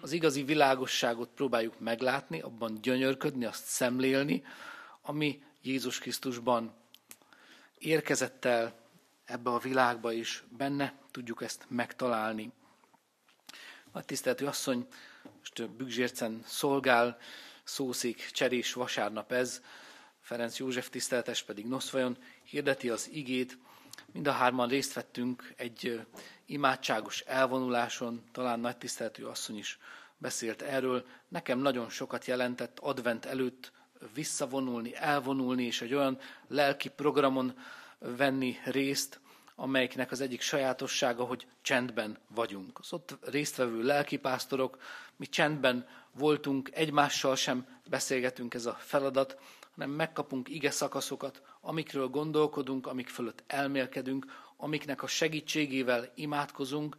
Az 0.00 0.12
igazi 0.12 0.42
világosságot 0.42 1.28
próbáljuk 1.28 1.80
meglátni, 1.80 2.40
abban 2.40 2.80
gyönyörködni, 2.82 3.44
azt 3.44 3.64
szemlélni, 3.64 4.44
ami 5.02 5.42
Jézus 5.62 5.98
Krisztusban 5.98 6.74
érkezett 7.78 8.44
el 8.44 8.74
ebbe 9.24 9.50
a 9.50 9.58
világba, 9.58 10.12
és 10.12 10.42
benne 10.56 10.98
tudjuk 11.10 11.42
ezt 11.42 11.66
megtalálni. 11.68 12.52
A 13.90 14.02
tiszteltő 14.04 14.46
asszony 14.46 14.86
most 15.38 15.70
Bügzsércen 15.70 16.42
szolgál, 16.46 17.18
szószék 17.64 18.30
cserés 18.30 18.72
vasárnap 18.72 19.32
ez, 19.32 19.62
Ferenc 20.24 20.58
József 20.58 20.88
tiszteletes 20.90 21.42
pedig 21.42 21.66
Noszvajon 21.66 22.16
hirdeti 22.42 22.88
az 22.88 23.08
igét, 23.12 23.58
Mind 24.12 24.26
a 24.26 24.32
hárman 24.32 24.68
részt 24.68 24.92
vettünk 24.92 25.52
egy 25.56 26.00
imádságos 26.46 27.20
elvonuláson, 27.20 28.22
talán 28.32 28.60
nagy 28.60 28.76
tiszteletű 28.76 29.24
asszony 29.24 29.58
is 29.58 29.78
beszélt 30.18 30.62
erről. 30.62 31.04
Nekem 31.28 31.58
nagyon 31.58 31.90
sokat 31.90 32.24
jelentett 32.24 32.78
advent 32.78 33.24
előtt 33.24 33.72
visszavonulni, 34.14 34.96
elvonulni, 34.96 35.64
és 35.64 35.82
egy 35.82 35.94
olyan 35.94 36.18
lelki 36.48 36.88
programon 36.88 37.58
venni 37.98 38.56
részt, 38.64 39.20
amelyiknek 39.54 40.10
az 40.10 40.20
egyik 40.20 40.40
sajátossága, 40.40 41.24
hogy 41.24 41.46
csendben 41.62 42.18
vagyunk. 42.28 42.78
Az 42.78 42.92
ott 42.92 43.18
résztvevő 43.22 43.82
lelkipásztorok, 43.82 44.78
mi 45.16 45.26
csendben 45.26 45.86
voltunk, 46.12 46.70
egymással 46.72 47.36
sem 47.36 47.66
beszélgetünk 47.88 48.54
ez 48.54 48.66
a 48.66 48.76
feladat, 48.80 49.38
hanem 49.74 49.90
megkapunk 49.90 50.48
ige 50.48 50.70
szakaszokat, 50.70 51.42
amikről 51.60 52.08
gondolkodunk, 52.08 52.86
amik 52.86 53.08
fölött 53.08 53.42
elmélkedünk, 53.46 54.26
amiknek 54.56 55.02
a 55.02 55.06
segítségével 55.06 56.12
imádkozunk, 56.14 56.96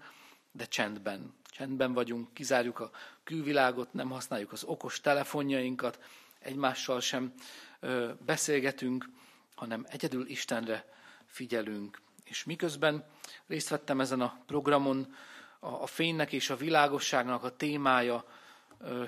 de 0.52 0.66
csendben. 0.66 1.34
Csendben 1.46 1.94
vagyunk, 1.94 2.34
kizárjuk 2.34 2.80
a 2.80 2.92
külvilágot, 3.24 3.94
nem 3.94 4.10
használjuk 4.10 4.52
az 4.52 4.64
okos 4.64 5.02
telefonjainkat, 5.02 6.00
egymással 6.40 7.00
sem 7.00 7.34
ö, 7.80 8.12
beszélgetünk, 8.26 9.10
hanem 9.56 9.86
egyedül 9.90 10.28
Istenre 10.28 10.94
figyelünk. 11.26 12.02
És 12.24 12.44
miközben 12.44 13.06
részt 13.48 13.70
vettem 13.70 14.00
ezen 14.00 14.22
a 14.22 14.38
programon, 14.46 15.16
a, 15.60 15.68
a 15.68 15.86
fénynek 15.86 16.32
és 16.32 16.50
a 16.50 16.56
világosságnak 16.56 17.44
a 17.44 17.56
témája 17.56 18.26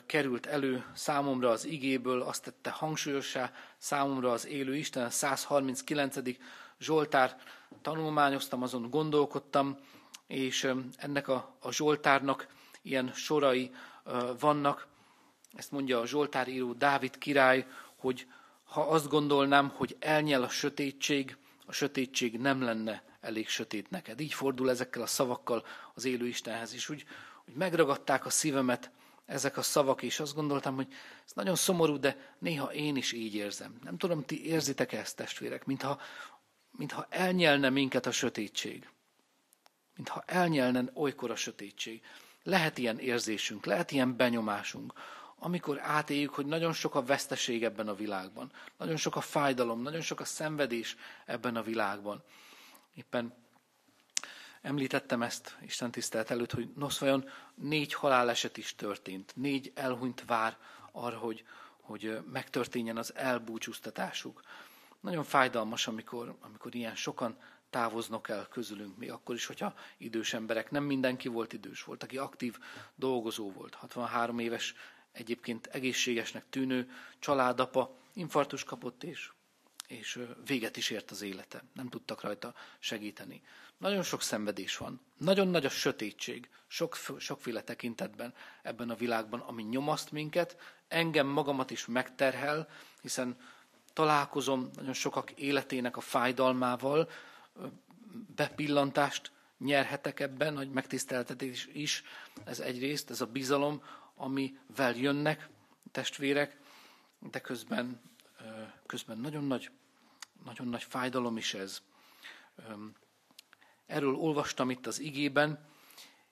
került 0.06 0.46
elő 0.46 0.86
számomra 0.94 1.50
az 1.50 1.66
igéből, 1.66 2.22
azt 2.22 2.44
tette 2.44 2.70
hangsúlyossá 2.70 3.52
számomra 3.78 4.32
az 4.32 4.48
élő 4.48 4.76
Isten, 4.76 5.06
a 5.06 5.10
139. 5.10 6.16
Zsoltár 6.80 7.38
tanulmányoztam, 7.82 8.62
azon 8.62 8.90
gondolkodtam, 8.90 9.78
és 10.28 10.72
ennek 10.98 11.28
a, 11.28 11.58
a 11.60 11.72
Zsoltárnak 11.72 12.48
ilyen 12.82 13.12
sorai 13.13 13.72
vannak. 14.40 14.88
Ezt 15.54 15.72
mondja 15.72 16.00
a 16.00 16.06
Zsoltár 16.08 16.48
író 16.48 16.74
Dávid 16.74 17.18
király, 17.18 17.68
hogy 17.96 18.28
ha 18.63 18.82
azt 18.82 19.08
gondolnám, 19.08 19.72
hogy 19.76 19.96
elnyel 20.00 20.44
a 20.44 20.50
sötétség, 20.50 21.38
a 21.66 21.72
sötétség 21.72 22.40
nem 22.40 22.62
lenne 22.62 23.04
elég 23.22 23.48
sötét 23.48 23.90
neked. 23.90 24.20
Így 24.20 24.34
fordul 24.34 24.70
ezekkel 24.70 25.02
a 25.02 25.08
szavakkal 25.08 25.66
az 25.94 26.06
élő 26.06 26.28
Istenhez 26.28 26.74
is. 26.74 26.90
Úgy, 26.90 27.06
úgy 27.48 27.56
megragadták 27.56 28.26
a 28.26 28.30
szívemet 28.30 28.92
ezek 29.28 29.58
a 29.58 29.62
szavak, 29.62 30.02
és 30.02 30.20
azt 30.20 30.36
gondoltam, 30.36 30.76
hogy 30.76 30.88
ez 31.26 31.32
nagyon 31.34 31.56
szomorú, 31.56 32.00
de 32.00 32.36
néha 32.40 32.74
én 32.74 32.96
is 32.96 33.12
így 33.12 33.36
érzem. 33.36 33.80
Nem 33.84 33.98
tudom, 33.98 34.26
ti 34.26 34.46
érzitek 34.46 34.94
ezt, 34.94 35.16
testvérek, 35.16 35.66
mintha, 35.66 36.00
mintha 36.72 37.08
elnyelne 37.10 37.70
minket 37.70 38.06
a 38.06 38.12
sötétség. 38.12 38.90
Mintha 39.96 40.24
elnyelne 40.26 40.84
olykor 40.94 41.32
a 41.32 41.36
sötétség. 41.36 42.02
Lehet 42.44 42.78
ilyen 42.78 43.00
érzésünk, 43.00 43.66
lehet 43.66 43.92
ilyen 43.92 44.16
benyomásunk, 44.16 44.94
amikor 45.40 45.80
átéljük, 45.82 46.34
hogy 46.34 46.46
nagyon 46.46 46.74
sok 46.74 46.96
a 46.96 47.04
veszteség 47.04 47.63
ebben 47.63 47.88
a 47.88 47.96
világban, 47.96 48.52
nagyon 48.78 48.96
sok 48.98 49.16
a 49.16 49.22
fájdalom, 49.22 49.82
nagyon 49.82 50.02
sok 50.02 50.20
a 50.20 50.26
szenvedés 50.26 50.96
ebben 51.26 51.56
a 51.56 51.62
világban. 51.62 52.24
Éppen 52.94 53.34
említettem 54.68 55.22
ezt 55.22 55.58
Isten 55.62 55.92
tisztelt 55.92 56.32
előtt, 56.32 56.52
hogy 56.52 56.70
nos, 56.76 57.00
vajon 57.00 57.30
négy 57.56 57.94
haláleset 57.94 58.58
is 58.58 58.76
történt, 58.76 59.36
négy 59.36 59.72
elhunyt 59.76 60.26
vár 60.26 60.58
arra, 60.92 61.18
hogy, 61.18 61.46
hogy 61.82 62.20
megtörténjen 62.32 62.98
az 62.98 63.16
elbúcsúztatásuk. 63.16 64.42
Nagyon 65.00 65.24
fájdalmas, 65.24 65.88
amikor, 65.88 66.38
amikor 66.42 66.76
ilyen 66.76 66.96
sokan 66.96 67.38
távoznak 67.70 68.30
el 68.30 68.48
közülünk, 68.48 68.98
még 68.98 69.12
akkor 69.12 69.36
is, 69.36 69.46
hogyha 69.46 69.74
idős 69.98 70.34
emberek. 70.34 70.72
Nem 70.72 70.84
mindenki 70.84 71.28
volt 71.28 71.54
idős, 71.54 71.84
volt, 71.84 72.04
aki 72.04 72.18
aktív 72.18 72.58
dolgozó 72.96 73.52
volt. 73.52 73.76
63 73.76 74.40
éves 74.40 74.74
egyébként 75.12 75.66
egészségesnek 75.66 76.46
tűnő 76.50 76.92
családapa 77.20 77.98
infarktus 78.14 78.64
kapott, 78.64 79.04
és, 79.04 79.32
és 79.88 80.20
véget 80.46 80.78
is 80.78 80.90
ért 80.90 81.12
az 81.12 81.22
élete. 81.22 81.64
Nem 81.74 81.90
tudtak 81.90 82.22
rajta 82.22 82.54
segíteni. 82.80 83.42
Nagyon 83.78 84.04
sok 84.04 84.22
szenvedés 84.22 84.78
van. 84.78 85.02
Nagyon 85.18 85.48
nagy 85.48 85.66
a 85.66 85.70
sötétség, 85.70 86.50
sok, 86.68 86.98
sokféle 87.18 87.62
tekintetben 87.62 88.34
ebben 88.62 88.90
a 88.90 88.96
világban, 88.96 89.40
ami 89.40 89.63
nyomaszt 89.63 90.12
minket, 90.12 90.58
engem 90.88 91.28
magamat 91.28 91.72
is 91.72 91.86
megterhel, 91.86 92.70
hiszen 93.02 93.38
találkozom 93.94 94.70
nagyon 94.76 94.94
sokak 94.94 95.32
életének 95.32 95.98
a 95.98 96.02
fájdalmával, 96.02 97.10
bepillantást 98.36 99.32
nyerhetek 99.58 100.20
ebben, 100.20 100.56
hogy 100.56 100.70
megtiszteltetés 100.70 101.70
is, 101.74 102.04
ez 102.46 102.60
egyrészt, 102.60 103.10
ez 103.10 103.22
a 103.22 103.26
bizalom, 103.26 103.84
amivel 104.16 104.96
jönnek 104.96 105.50
testvérek, 105.92 106.58
de 107.20 107.40
közben, 107.40 108.02
közben 108.86 109.18
nagyon 109.18 109.44
nagy, 109.44 109.72
nagyon 110.46 110.68
nagy 110.68 110.84
fájdalom 110.84 111.38
is 111.38 111.54
ez. 111.54 111.82
Erről 113.88 114.15
olvastam 114.15 114.69
itt 114.69 114.88
az 114.88 115.00
igében, 115.00 115.65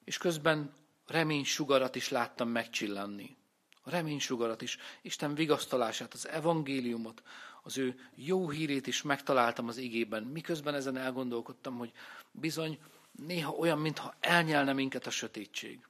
és 0.03 0.17
közben 0.17 0.73
reménysugarat 1.07 1.95
is 1.95 2.09
láttam 2.09 2.49
megcsillanni. 2.49 3.35
A 3.81 3.89
reménysugarat 3.89 4.61
is, 4.61 4.77
Isten 5.01 5.35
vigasztalását, 5.35 6.13
az 6.13 6.27
evangéliumot, 6.27 7.23
az 7.63 7.77
ő 7.77 8.09
jó 8.15 8.49
hírét 8.49 8.87
is 8.87 9.01
megtaláltam 9.01 9.67
az 9.67 9.77
igében. 9.77 10.23
Miközben 10.23 10.73
ezen 10.73 10.97
elgondolkodtam, 10.97 11.77
hogy 11.77 11.91
bizony 12.31 12.79
néha 13.11 13.51
olyan, 13.51 13.79
mintha 13.79 14.15
elnyelne 14.19 14.73
minket 14.73 15.07
a 15.07 15.09
sötétség. 15.09 15.87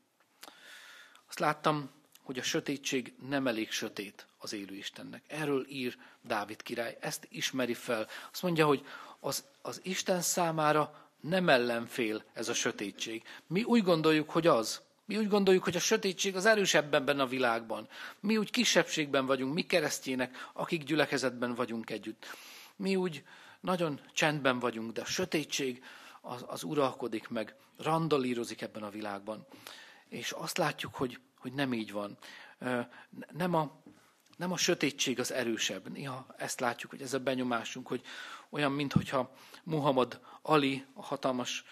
Azt 1.27 1.39
láttam, 1.39 1.89
hogy 2.21 2.39
a 2.39 2.43
sötétség 2.43 3.13
nem 3.27 3.47
elég 3.47 3.71
sötét 3.71 4.27
az 4.37 4.53
élő 4.53 4.75
Istennek. 4.75 5.23
Erről 5.27 5.65
ír 5.69 5.97
Dávid 6.21 6.61
király, 6.61 6.97
ezt 7.01 7.27
ismeri 7.29 7.73
fel. 7.73 8.07
Azt 8.31 8.41
mondja, 8.41 8.65
hogy 8.65 8.85
az, 9.19 9.45
az 9.61 9.79
Isten 9.83 10.21
számára 10.21 11.04
nem 11.29 11.49
ellenfél 11.49 12.23
ez 12.33 12.49
a 12.49 12.53
sötétség. 12.53 13.23
Mi 13.47 13.63
úgy 13.63 13.83
gondoljuk, 13.83 14.29
hogy 14.29 14.47
az. 14.47 14.81
Mi 15.05 15.17
úgy 15.17 15.27
gondoljuk, 15.27 15.63
hogy 15.63 15.75
a 15.75 15.79
sötétség 15.79 16.35
az 16.35 16.45
erősebb 16.45 16.93
ebben 16.93 17.19
a 17.19 17.25
világban. 17.25 17.87
Mi 18.19 18.37
úgy 18.37 18.51
kisebbségben 18.51 19.25
vagyunk, 19.25 19.53
mi 19.53 19.61
keresztjének, 19.61 20.49
akik 20.53 20.83
gyülekezetben 20.83 21.55
vagyunk 21.55 21.89
együtt. 21.89 22.25
Mi 22.75 22.95
úgy 22.95 23.23
nagyon 23.59 23.99
csendben 24.13 24.59
vagyunk, 24.59 24.91
de 24.91 25.01
a 25.01 25.05
sötétség 25.05 25.83
az, 26.21 26.43
az 26.47 26.63
uralkodik 26.63 27.27
meg, 27.27 27.55
randalírozik 27.77 28.61
ebben 28.61 28.83
a 28.83 28.89
világban. 28.89 29.45
És 30.09 30.31
azt 30.31 30.57
látjuk, 30.57 30.95
hogy, 30.95 31.19
hogy 31.37 31.53
nem 31.53 31.73
így 31.73 31.91
van. 31.91 32.17
Nem 33.31 33.53
a, 33.53 33.81
nem 34.37 34.51
a 34.51 34.57
sötétség 34.57 35.19
az 35.19 35.31
erősebb. 35.31 35.91
Néha 35.91 36.25
ezt 36.37 36.59
látjuk, 36.59 36.91
hogy 36.91 37.01
ez 37.01 37.13
a 37.13 37.19
benyomásunk, 37.19 37.87
hogy 37.87 38.01
olyan, 38.55 38.71
mintha 38.71 39.33
Muhammad 39.63 40.19
Ali, 40.41 40.85
a 40.93 41.03
hatalmas 41.03 41.63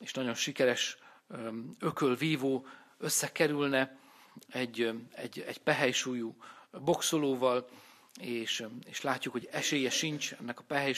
és 0.00 0.12
nagyon 0.12 0.34
sikeres 0.34 0.98
ökölvívó 1.78 2.66
összekerülne 2.98 3.98
egy, 4.48 4.92
egy, 5.12 5.40
egy 5.40 5.58
pehely 5.58 5.92
boxolóval, 6.70 7.68
és, 8.20 8.64
és 8.84 9.02
látjuk, 9.02 9.32
hogy 9.32 9.48
esélye 9.50 9.90
sincs 9.90 10.32
ennek 10.32 10.58
a 10.58 10.64
pehely 10.66 10.94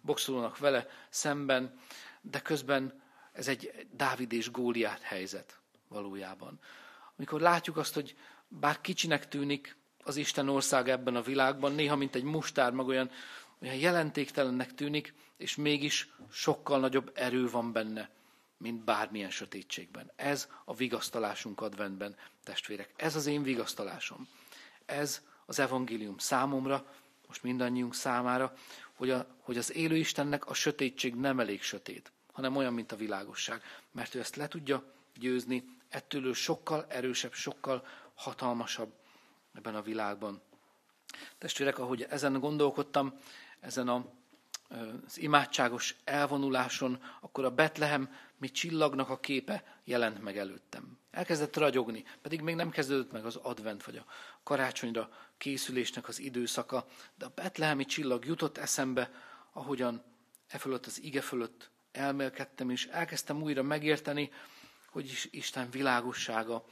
boxolónak 0.00 0.58
vele 0.58 0.86
szemben, 1.08 1.78
de 2.20 2.40
közben 2.40 3.02
ez 3.32 3.48
egy 3.48 3.86
Dávid 3.90 4.32
és 4.32 4.50
Góliát 4.50 5.00
helyzet 5.00 5.58
valójában. 5.88 6.60
Amikor 7.16 7.40
látjuk 7.40 7.76
azt, 7.76 7.94
hogy 7.94 8.16
bár 8.48 8.80
kicsinek 8.80 9.28
tűnik 9.28 9.76
az 10.04 10.16
Isten 10.16 10.48
ország 10.48 10.88
ebben 10.88 11.16
a 11.16 11.22
világban, 11.22 11.72
néha 11.72 11.96
mint 11.96 12.14
egy 12.14 12.22
mustár 12.22 12.72
mag 12.72 12.86
olyan, 12.88 13.10
olyan 13.62 13.74
jelentéktelennek 13.74 14.74
tűnik, 14.74 15.14
és 15.36 15.56
mégis 15.56 16.08
sokkal 16.30 16.80
nagyobb 16.80 17.10
erő 17.14 17.48
van 17.48 17.72
benne, 17.72 18.10
mint 18.56 18.84
bármilyen 18.84 19.30
sötétségben. 19.30 20.10
Ez 20.16 20.48
a 20.64 20.74
vigasztalásunk 20.74 21.60
adventben, 21.60 22.16
testvérek. 22.44 22.92
Ez 22.96 23.16
az 23.16 23.26
én 23.26 23.42
vigasztalásom. 23.42 24.28
Ez 24.86 25.22
az 25.46 25.58
evangélium 25.58 26.18
számomra, 26.18 26.86
most 27.26 27.42
mindannyiunk 27.42 27.94
számára, 27.94 28.54
hogy, 28.92 29.10
a, 29.10 29.26
hogy 29.40 29.56
az 29.56 29.74
élő 29.74 29.96
Istennek 29.96 30.46
a 30.46 30.54
sötétség 30.54 31.14
nem 31.14 31.40
elég 31.40 31.62
sötét, 31.62 32.12
hanem 32.32 32.56
olyan, 32.56 32.72
mint 32.72 32.92
a 32.92 32.96
világosság. 32.96 33.62
Mert 33.90 34.14
ő 34.14 34.18
ezt 34.18 34.36
le 34.36 34.48
tudja 34.48 34.84
győzni, 35.18 35.64
ettől 35.88 36.26
ő 36.26 36.32
sokkal 36.32 36.86
erősebb, 36.88 37.32
sokkal 37.32 37.86
hatalmasabb 38.14 38.92
ebben 39.54 39.74
a 39.74 39.82
világban. 39.82 40.40
Testvérek, 41.38 41.78
ahogy 41.78 42.02
ezen 42.02 42.40
gondolkodtam, 42.40 43.18
ezen 43.62 43.88
a, 43.88 44.04
az 45.06 45.18
imádságos 45.18 45.96
elvonuláson, 46.04 47.02
akkor 47.20 47.44
a 47.44 47.50
Betlehem 47.50 48.14
mi 48.36 48.48
csillagnak 48.48 49.08
a 49.08 49.20
képe 49.20 49.78
jelent 49.84 50.22
meg 50.22 50.38
előttem. 50.38 50.98
Elkezdett 51.10 51.56
ragyogni, 51.56 52.04
pedig 52.22 52.40
még 52.40 52.54
nem 52.54 52.70
kezdődött 52.70 53.12
meg 53.12 53.24
az 53.24 53.36
advent 53.36 53.84
vagy 53.84 53.96
a 53.96 54.04
karácsonyra 54.42 55.10
készülésnek 55.36 56.08
az 56.08 56.18
időszaka, 56.18 56.86
de 57.14 57.24
a 57.24 57.32
betlehemi 57.34 57.84
csillag 57.84 58.24
jutott 58.24 58.58
eszembe, 58.58 59.10
ahogyan 59.52 60.02
e 60.48 60.58
fölött 60.58 60.86
az 60.86 61.02
ige 61.02 61.20
fölött 61.20 61.70
elmélkedtem, 61.92 62.70
és 62.70 62.86
elkezdtem 62.86 63.42
újra 63.42 63.62
megérteni, 63.62 64.30
hogy 64.90 65.28
Isten 65.30 65.70
világossága 65.70 66.64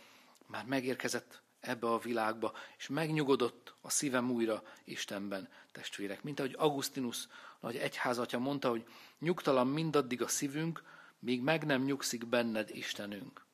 már 0.46 0.64
megérkezett 0.64 1.42
ebbe 1.60 1.86
a 1.86 1.98
világba, 1.98 2.52
és 2.78 2.88
megnyugodott 2.88 3.74
a 3.80 3.90
szívem 3.90 4.30
újra 4.30 4.62
Istenben, 4.84 5.48
testvérek. 5.72 6.22
Mint 6.22 6.38
ahogy 6.38 6.54
Augustinus 6.58 7.28
nagy 7.60 7.76
egyházatja 7.76 8.38
mondta, 8.38 8.68
hogy 8.68 8.86
nyugtalan 9.18 9.66
mindaddig 9.66 10.22
a 10.22 10.28
szívünk, 10.28 10.82
míg 11.18 11.40
meg 11.42 11.66
nem 11.66 11.82
nyugszik 11.82 12.26
benned 12.26 12.70
Istenünk. 12.72 13.44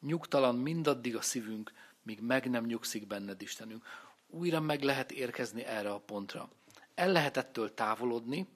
Nyugtalan 0.00 0.56
mindaddig 0.56 1.16
a 1.16 1.22
szívünk, 1.22 1.72
míg 2.02 2.20
meg 2.20 2.50
nem 2.50 2.64
nyugszik 2.64 3.06
benned 3.06 3.42
Istenünk. 3.42 3.84
Újra 4.26 4.60
meg 4.60 4.82
lehet 4.82 5.12
érkezni 5.12 5.64
erre 5.64 5.92
a 5.92 5.98
pontra. 5.98 6.48
El 6.94 7.12
lehet 7.12 7.36
ettől 7.36 7.74
távolodni, 7.74 8.46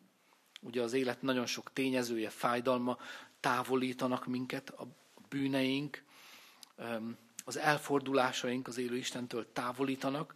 ugye 0.60 0.82
az 0.82 0.92
élet 0.92 1.22
nagyon 1.22 1.46
sok 1.46 1.72
tényezője, 1.72 2.30
fájdalma 2.30 2.98
távolítanak 3.40 4.26
minket 4.26 4.70
a 4.70 4.86
bűneink, 5.28 6.02
az 7.48 7.56
elfordulásaink 7.56 8.66
az 8.66 8.78
élő 8.78 8.96
Istentől 8.96 9.52
távolítanak, 9.52 10.34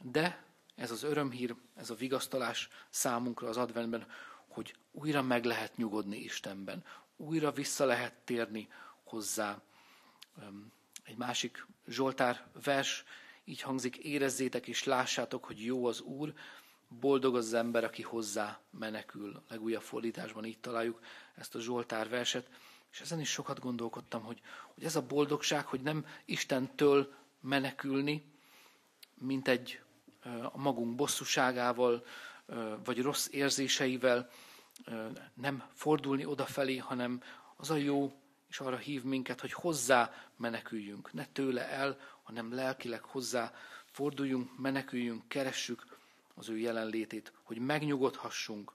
de 0.00 0.42
ez 0.74 0.90
az 0.90 1.02
örömhír, 1.02 1.54
ez 1.76 1.90
a 1.90 1.94
vigasztalás 1.94 2.68
számunkra 2.88 3.48
az 3.48 3.56
adventben, 3.56 4.06
hogy 4.48 4.74
újra 4.92 5.22
meg 5.22 5.44
lehet 5.44 5.76
nyugodni 5.76 6.16
Istenben. 6.16 6.84
újra 7.16 7.52
vissza 7.52 7.84
lehet 7.84 8.14
térni 8.24 8.68
hozzá. 9.04 9.60
Egy 11.04 11.16
másik 11.16 11.66
Zsoltár 11.86 12.46
vers 12.62 13.04
így 13.44 13.60
hangzik, 13.60 13.96
érezzétek 13.96 14.66
és 14.68 14.84
lássátok, 14.84 15.44
hogy 15.44 15.64
jó 15.64 15.86
az 15.86 16.00
Úr, 16.00 16.34
boldog 16.88 17.36
az 17.36 17.54
ember, 17.54 17.84
aki 17.84 18.02
hozzá 18.02 18.60
menekül. 18.70 19.36
A 19.36 19.42
legújabb 19.48 19.82
fordításban 19.82 20.44
így 20.44 20.58
találjuk 20.58 21.00
ezt 21.34 21.54
a 21.54 21.60
Zsoltár 21.60 22.08
verset. 22.08 22.48
És 22.92 23.00
ezen 23.00 23.20
is 23.20 23.30
sokat 23.30 23.60
gondolkodtam, 23.60 24.22
hogy, 24.22 24.40
hogy 24.74 24.84
ez 24.84 24.96
a 24.96 25.06
boldogság, 25.06 25.66
hogy 25.66 25.80
nem 25.80 26.06
Istentől 26.24 27.14
menekülni, 27.40 28.24
mint 29.14 29.48
egy 29.48 29.80
a 30.52 30.58
magunk 30.58 30.94
bosszúságával, 30.94 32.04
vagy 32.84 33.02
rossz 33.02 33.28
érzéseivel 33.30 34.30
nem 35.34 35.64
fordulni 35.74 36.24
odafelé, 36.24 36.76
hanem 36.76 37.22
az 37.56 37.70
a 37.70 37.76
jó, 37.76 38.12
és 38.48 38.60
arra 38.60 38.76
hív 38.76 39.02
minket, 39.02 39.40
hogy 39.40 39.52
hozzá 39.52 40.12
meneküljünk. 40.36 41.12
Ne 41.12 41.26
tőle 41.26 41.68
el, 41.68 41.98
hanem 42.22 42.54
lelkileg 42.54 43.02
hozzá 43.02 43.52
forduljunk, 43.84 44.58
meneküljünk, 44.58 45.28
keressük 45.28 45.98
az 46.34 46.48
ő 46.48 46.58
jelenlétét, 46.58 47.32
hogy 47.42 47.58
megnyugodhassunk 47.58 48.72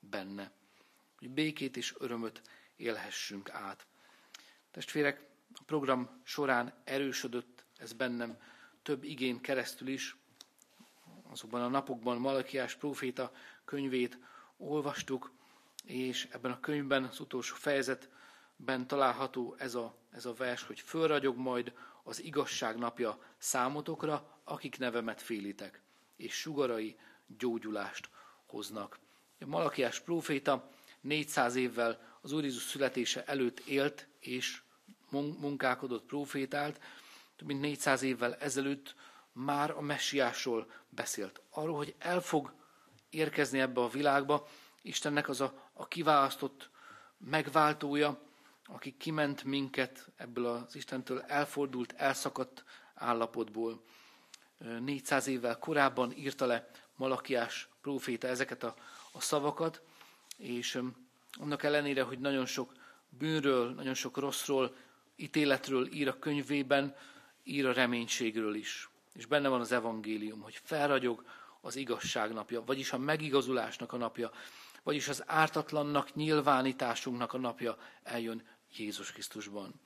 benne, 0.00 0.50
hogy 1.18 1.30
békét 1.30 1.76
és 1.76 1.94
örömöt 1.98 2.42
élhessünk 2.76 3.50
át. 3.50 3.86
Testvérek, 4.70 5.26
a 5.54 5.62
program 5.66 6.20
során 6.22 6.72
erősödött 6.84 7.64
ez 7.76 7.92
bennem 7.92 8.38
több 8.82 9.04
igén 9.04 9.40
keresztül 9.40 9.88
is. 9.88 10.16
Azokban 11.30 11.62
a 11.62 11.68
napokban 11.68 12.18
Malakiás 12.18 12.74
próféta 12.74 13.32
könyvét 13.64 14.18
olvastuk, 14.56 15.32
és 15.84 16.28
ebben 16.32 16.50
a 16.50 16.60
könyvben 16.60 17.04
az 17.04 17.20
utolsó 17.20 17.54
fejezetben 17.54 18.86
található 18.86 19.54
ez 19.58 19.74
a, 19.74 19.96
ez 20.10 20.26
a 20.26 20.32
vers, 20.32 20.62
hogy 20.62 20.80
fölragyog 20.80 21.36
majd 21.36 21.72
az 22.02 22.22
igazság 22.22 22.78
napja 22.78 23.18
számotokra, 23.38 24.40
akik 24.44 24.78
nevemet 24.78 25.22
félitek, 25.22 25.80
és 26.16 26.34
sugarai 26.34 26.96
gyógyulást 27.38 28.08
hoznak. 28.46 28.98
A 29.40 29.46
Malakiás 29.46 30.00
próféta 30.00 30.70
400 31.00 31.54
évvel 31.54 32.13
az 32.24 32.32
Úr 32.32 32.42
Jézus 32.42 32.62
születése 32.62 33.24
előtt 33.24 33.58
élt 33.58 34.08
és 34.18 34.62
munkálkodott, 35.40 36.04
profétált, 36.06 36.80
több 37.36 37.46
mint 37.46 37.60
400 37.60 38.02
évvel 38.02 38.34
ezelőtt 38.34 38.94
már 39.32 39.70
a 39.70 39.80
messiásról 39.80 40.70
beszélt. 40.88 41.40
Arról, 41.50 41.76
hogy 41.76 41.94
el 41.98 42.20
fog 42.20 42.52
érkezni 43.10 43.60
ebbe 43.60 43.80
a 43.80 43.88
világba, 43.88 44.48
Istennek 44.82 45.28
az 45.28 45.40
a, 45.40 45.70
a 45.72 45.88
kiválasztott 45.88 46.70
megváltója, 47.18 48.20
aki 48.64 48.96
kiment 48.96 49.44
minket 49.44 50.10
ebből 50.16 50.46
az 50.46 50.76
Istentől 50.76 51.20
elfordult, 51.20 51.92
elszakadt 51.92 52.64
állapotból. 52.94 53.84
400 54.80 55.26
évvel 55.26 55.58
korábban 55.58 56.12
írta 56.12 56.46
le 56.46 56.70
Malakiás 56.96 57.68
próféta 57.80 58.26
ezeket 58.26 58.62
a, 58.62 58.74
a 59.12 59.20
szavakat, 59.20 59.82
és 60.36 60.80
annak 61.38 61.62
ellenére, 61.62 62.02
hogy 62.02 62.18
nagyon 62.18 62.46
sok 62.46 62.72
bűnről, 63.08 63.74
nagyon 63.74 63.94
sok 63.94 64.16
rosszról, 64.16 64.76
ítéletről 65.16 65.86
ír 65.92 66.08
a 66.08 66.18
könyvében, 66.18 66.96
ír 67.42 67.66
a 67.66 67.72
reménységről 67.72 68.54
is. 68.54 68.88
És 69.12 69.26
benne 69.26 69.48
van 69.48 69.60
az 69.60 69.72
evangélium, 69.72 70.40
hogy 70.40 70.60
felragyog 70.62 71.24
az 71.60 71.76
igazság 71.76 72.32
napja, 72.32 72.64
vagyis 72.64 72.92
a 72.92 72.98
megigazulásnak 72.98 73.92
a 73.92 73.96
napja, 73.96 74.30
vagyis 74.82 75.08
az 75.08 75.22
ártatlannak 75.26 76.14
nyilvánításunknak 76.14 77.32
a 77.32 77.38
napja 77.38 77.76
eljön 78.02 78.42
Jézus 78.76 79.12
Krisztusban. 79.12 79.80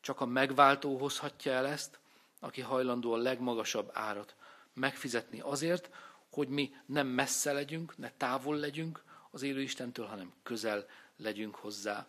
Csak 0.00 0.20
a 0.20 0.26
megváltó 0.26 0.98
hozhatja 0.98 1.52
el 1.52 1.66
ezt, 1.66 2.00
aki 2.40 2.60
hajlandó 2.60 3.12
a 3.12 3.16
legmagasabb 3.16 3.90
árat 3.92 4.34
megfizetni 4.74 5.40
azért, 5.40 5.90
hogy 6.30 6.48
mi 6.48 6.74
nem 6.86 7.06
messze 7.06 7.52
legyünk, 7.52 7.96
ne 7.98 8.10
távol 8.10 8.56
legyünk 8.56 9.02
az 9.30 9.42
élő 9.42 9.60
Istentől, 9.60 10.06
hanem 10.06 10.32
közel 10.42 10.86
legyünk 11.16 11.54
hozzá. 11.54 12.06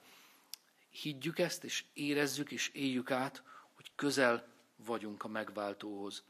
Higgyük 0.90 1.40
ezt, 1.40 1.64
és 1.64 1.84
érezzük, 1.94 2.52
és 2.52 2.68
éljük 2.68 3.12
át, 3.12 3.44
hogy 3.74 3.92
közel 3.96 4.48
vagyunk 4.76 5.24
a 5.24 5.28
megváltóhoz. 5.28 6.24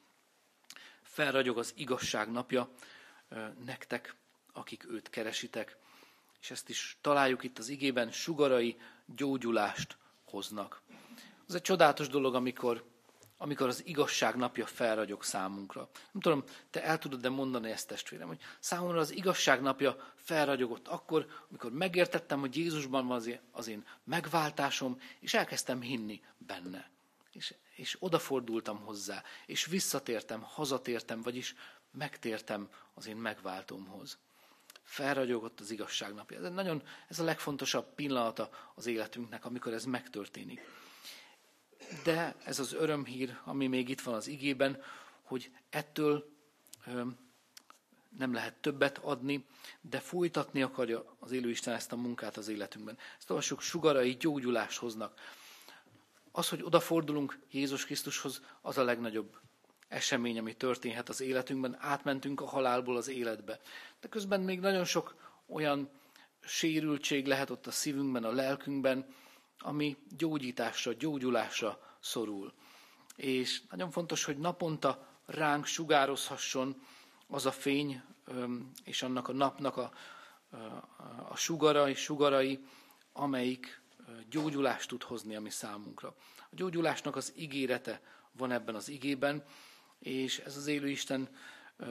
Felragyog 1.01 1.57
az 1.57 1.73
igazság 1.75 2.31
napja 2.31 2.69
nektek, 3.65 4.15
akik 4.53 4.89
őt 4.89 5.09
keresitek, 5.09 5.77
és 6.41 6.51
ezt 6.51 6.69
is 6.69 6.97
találjuk 7.01 7.43
itt 7.43 7.57
az 7.57 7.69
igében, 7.69 8.11
sugarai 8.11 8.77
gyógyulást 9.05 9.97
hoznak. 10.23 10.81
Ez 11.47 11.55
egy 11.55 11.61
csodálatos 11.61 12.07
dolog, 12.07 12.35
amikor, 12.35 12.90
amikor 13.41 13.67
az 13.67 13.85
igazság 13.85 14.35
napja 14.35 14.65
felragyog 14.65 15.23
számunkra. 15.23 15.89
Nem 16.11 16.21
tudom, 16.21 16.43
te 16.69 16.83
el 16.83 16.97
tudod-e 16.97 17.29
mondani 17.29 17.71
ezt 17.71 17.87
testvérem, 17.87 18.27
hogy 18.27 18.41
számomra 18.59 18.99
az 18.99 19.11
igazság 19.11 19.61
napja 19.61 20.13
felragyogott 20.15 20.87
akkor, 20.87 21.27
amikor 21.49 21.71
megértettem, 21.71 22.39
hogy 22.39 22.57
Jézusban 22.57 23.07
van 23.07 23.21
az 23.51 23.67
én, 23.67 23.85
megváltásom, 24.03 24.99
és 25.19 25.33
elkezdtem 25.33 25.81
hinni 25.81 26.21
benne. 26.37 26.91
És, 27.31 27.53
és 27.75 27.97
odafordultam 27.99 28.79
hozzá, 28.79 29.23
és 29.45 29.65
visszatértem, 29.65 30.41
hazatértem, 30.41 31.21
vagyis 31.21 31.55
megtértem 31.91 32.69
az 32.93 33.07
én 33.07 33.17
megváltómhoz 33.17 34.17
felragyogott 34.83 35.59
az 35.59 35.71
igazság 35.71 36.13
napja. 36.13 36.45
Ez, 36.45 36.51
nagyon, 36.51 36.83
ez 37.07 37.19
a 37.19 37.23
legfontosabb 37.23 37.95
pillanata 37.95 38.49
az 38.75 38.85
életünknek, 38.85 39.45
amikor 39.45 39.73
ez 39.73 39.85
megtörténik. 39.85 40.61
De 42.03 42.35
ez 42.43 42.59
az 42.59 42.73
örömhír, 42.73 43.37
ami 43.43 43.67
még 43.67 43.89
itt 43.89 44.01
van 44.01 44.13
az 44.13 44.27
igében, 44.27 44.81
hogy 45.21 45.51
ettől 45.69 46.29
nem 48.17 48.33
lehet 48.33 48.55
többet 48.55 48.97
adni, 48.97 49.45
de 49.81 49.99
folytatni 49.99 50.61
akarja 50.61 51.15
az 51.19 51.31
élő 51.31 51.49
Isten 51.49 51.73
ezt 51.73 51.91
a 51.91 51.95
munkát 51.95 52.37
az 52.37 52.47
életünkben. 52.47 52.97
Ezt 53.17 53.29
olvassuk, 53.29 53.61
sugarai 53.61 54.15
gyógyulást 54.19 54.79
hoznak. 54.79 55.19
Az, 56.31 56.49
hogy 56.49 56.63
odafordulunk 56.63 57.39
Jézus 57.51 57.85
Krisztushoz, 57.85 58.41
az 58.61 58.77
a 58.77 58.83
legnagyobb 58.83 59.37
esemény, 59.87 60.39
ami 60.39 60.53
történhet 60.55 61.09
az 61.09 61.21
életünkben, 61.21 61.77
átmentünk 61.79 62.41
a 62.41 62.45
halálból 62.45 62.97
az 62.97 63.07
életbe. 63.07 63.59
De 63.99 64.07
közben 64.07 64.41
még 64.41 64.59
nagyon 64.59 64.85
sok 64.85 65.15
olyan 65.47 65.89
sérültség 66.39 67.25
lehet 67.27 67.49
ott 67.49 67.67
a 67.67 67.71
szívünkben, 67.71 68.23
a 68.23 68.31
lelkünkben, 68.31 69.15
ami 69.61 69.97
gyógyításra, 70.17 70.93
gyógyulásra 70.93 71.79
szorul. 71.99 72.53
És 73.15 73.61
nagyon 73.69 73.91
fontos, 73.91 74.23
hogy 74.23 74.37
naponta 74.37 75.07
ránk 75.25 75.65
sugározhasson 75.65 76.81
az 77.27 77.45
a 77.45 77.51
fény, 77.51 78.01
és 78.83 79.03
annak 79.03 79.27
a 79.27 79.33
napnak 79.33 79.77
a, 79.77 79.91
a 81.29 81.35
sugarai, 81.35 81.93
sugarai, 81.93 82.65
amelyik 83.13 83.81
gyógyulást 84.29 84.89
tud 84.89 85.03
hozni 85.03 85.35
a 85.35 85.41
mi 85.41 85.49
számunkra. 85.49 86.15
A 86.37 86.55
gyógyulásnak 86.55 87.15
az 87.15 87.33
ígérete 87.35 88.01
van 88.31 88.51
ebben 88.51 88.75
az 88.75 88.89
igében, 88.89 89.43
és 89.99 90.39
ez 90.39 90.57
az 90.57 90.67
élő 90.67 90.89
Isten 90.89 91.29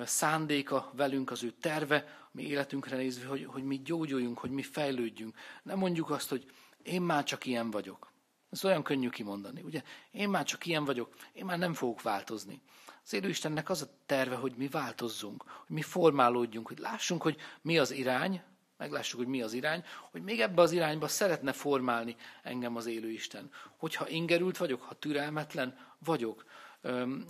szándéka 0.04 0.90
velünk, 0.94 1.30
az 1.30 1.42
ő 1.42 1.50
terve, 1.60 2.28
mi 2.32 2.42
életünkre 2.42 2.96
nézve, 2.96 3.26
hogy, 3.26 3.44
hogy 3.44 3.64
mi 3.64 3.80
gyógyuljunk, 3.82 4.38
hogy 4.38 4.50
mi 4.50 4.62
fejlődjünk. 4.62 5.36
Nem 5.62 5.78
mondjuk 5.78 6.10
azt, 6.10 6.28
hogy 6.28 6.50
én 6.82 7.02
már 7.02 7.24
csak 7.24 7.46
ilyen 7.46 7.70
vagyok. 7.70 8.12
Ez 8.50 8.64
olyan 8.64 8.82
könnyű 8.82 9.08
kimondani, 9.08 9.62
ugye? 9.62 9.82
Én 10.10 10.28
már 10.28 10.44
csak 10.44 10.66
ilyen 10.66 10.84
vagyok, 10.84 11.14
én 11.32 11.44
már 11.44 11.58
nem 11.58 11.74
fogok 11.74 12.02
változni. 12.02 12.60
Az 13.04 13.12
élő 13.12 13.28
Istennek 13.28 13.70
az 13.70 13.82
a 13.82 13.88
terve, 14.06 14.34
hogy 14.34 14.52
mi 14.56 14.68
változzunk, 14.68 15.42
hogy 15.42 15.76
mi 15.76 15.82
formálódjunk, 15.82 16.68
hogy 16.68 16.78
lássunk, 16.78 17.22
hogy 17.22 17.36
mi 17.62 17.78
az 17.78 17.90
irány, 17.90 18.42
meglássuk, 18.76 19.18
hogy 19.18 19.28
mi 19.28 19.42
az 19.42 19.52
irány, 19.52 19.84
hogy 20.10 20.22
még 20.22 20.40
ebbe 20.40 20.62
az 20.62 20.72
irányba 20.72 21.08
szeretne 21.08 21.52
formálni 21.52 22.16
engem 22.42 22.76
az 22.76 22.86
élő 22.86 23.10
Isten. 23.10 23.50
Hogyha 23.76 24.08
ingerült 24.08 24.56
vagyok, 24.56 24.82
ha 24.82 24.94
türelmetlen 24.94 25.78
vagyok, 25.98 26.44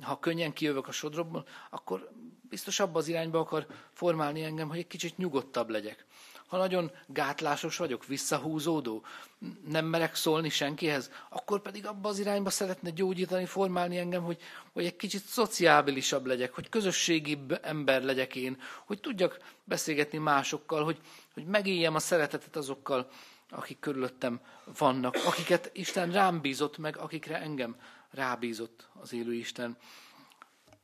ha 0.01 0.19
könnyen 0.19 0.53
kijövök 0.53 0.89
a 0.89 0.93
sodromból, 0.93 1.47
akkor 1.71 2.11
biztos 2.43 2.81
abba 2.81 2.99
az 2.99 3.09
irányba 3.09 3.39
akar 3.39 3.67
formálni 3.93 4.43
engem, 4.43 4.69
hogy 4.69 4.79
egy 4.79 4.87
kicsit 4.87 5.17
nyugodtabb 5.17 5.69
legyek. 5.69 6.07
Ha 6.51 6.57
nagyon 6.57 6.91
gátlásos 7.07 7.77
vagyok, 7.77 8.07
visszahúzódó, 8.07 9.05
nem 9.69 9.85
merek 9.87 10.15
szólni 10.15 10.49
senkihez, 10.49 11.11
akkor 11.29 11.61
pedig 11.63 11.87
abba 11.87 12.09
az 12.09 12.19
irányba 12.19 12.51
szeretne 12.51 12.91
gyógyítani, 12.91 13.45
formálni 13.47 13.99
engem, 13.99 14.23
hogy, 14.23 14.39
hogy 14.73 14.85
egy 14.85 14.97
kicsit 14.97 15.25
szociábilisabb 15.25 16.27
legyek, 16.27 16.55
hogy 16.55 16.69
közösségi 16.69 17.39
ember 17.63 18.03
legyek 18.03 18.35
én, 18.35 18.61
hogy 18.87 19.01
tudjak 19.01 19.39
beszélgetni 19.65 20.19
másokkal, 20.19 20.85
hogy, 20.85 20.99
hogy 21.35 21.45
megéljem 21.45 21.95
a 21.95 21.99
szeretetet 21.99 22.57
azokkal, 22.57 23.09
akik 23.51 23.79
körülöttem 23.79 24.41
vannak, 24.79 25.17
akiket 25.27 25.71
Isten 25.73 26.13
rám 26.13 26.41
bízott 26.41 26.79
meg, 26.79 26.97
akikre 26.97 27.41
engem 27.41 27.77
rábízott 28.11 28.89
az 29.01 29.13
élő 29.13 29.35
Isten. 29.35 29.77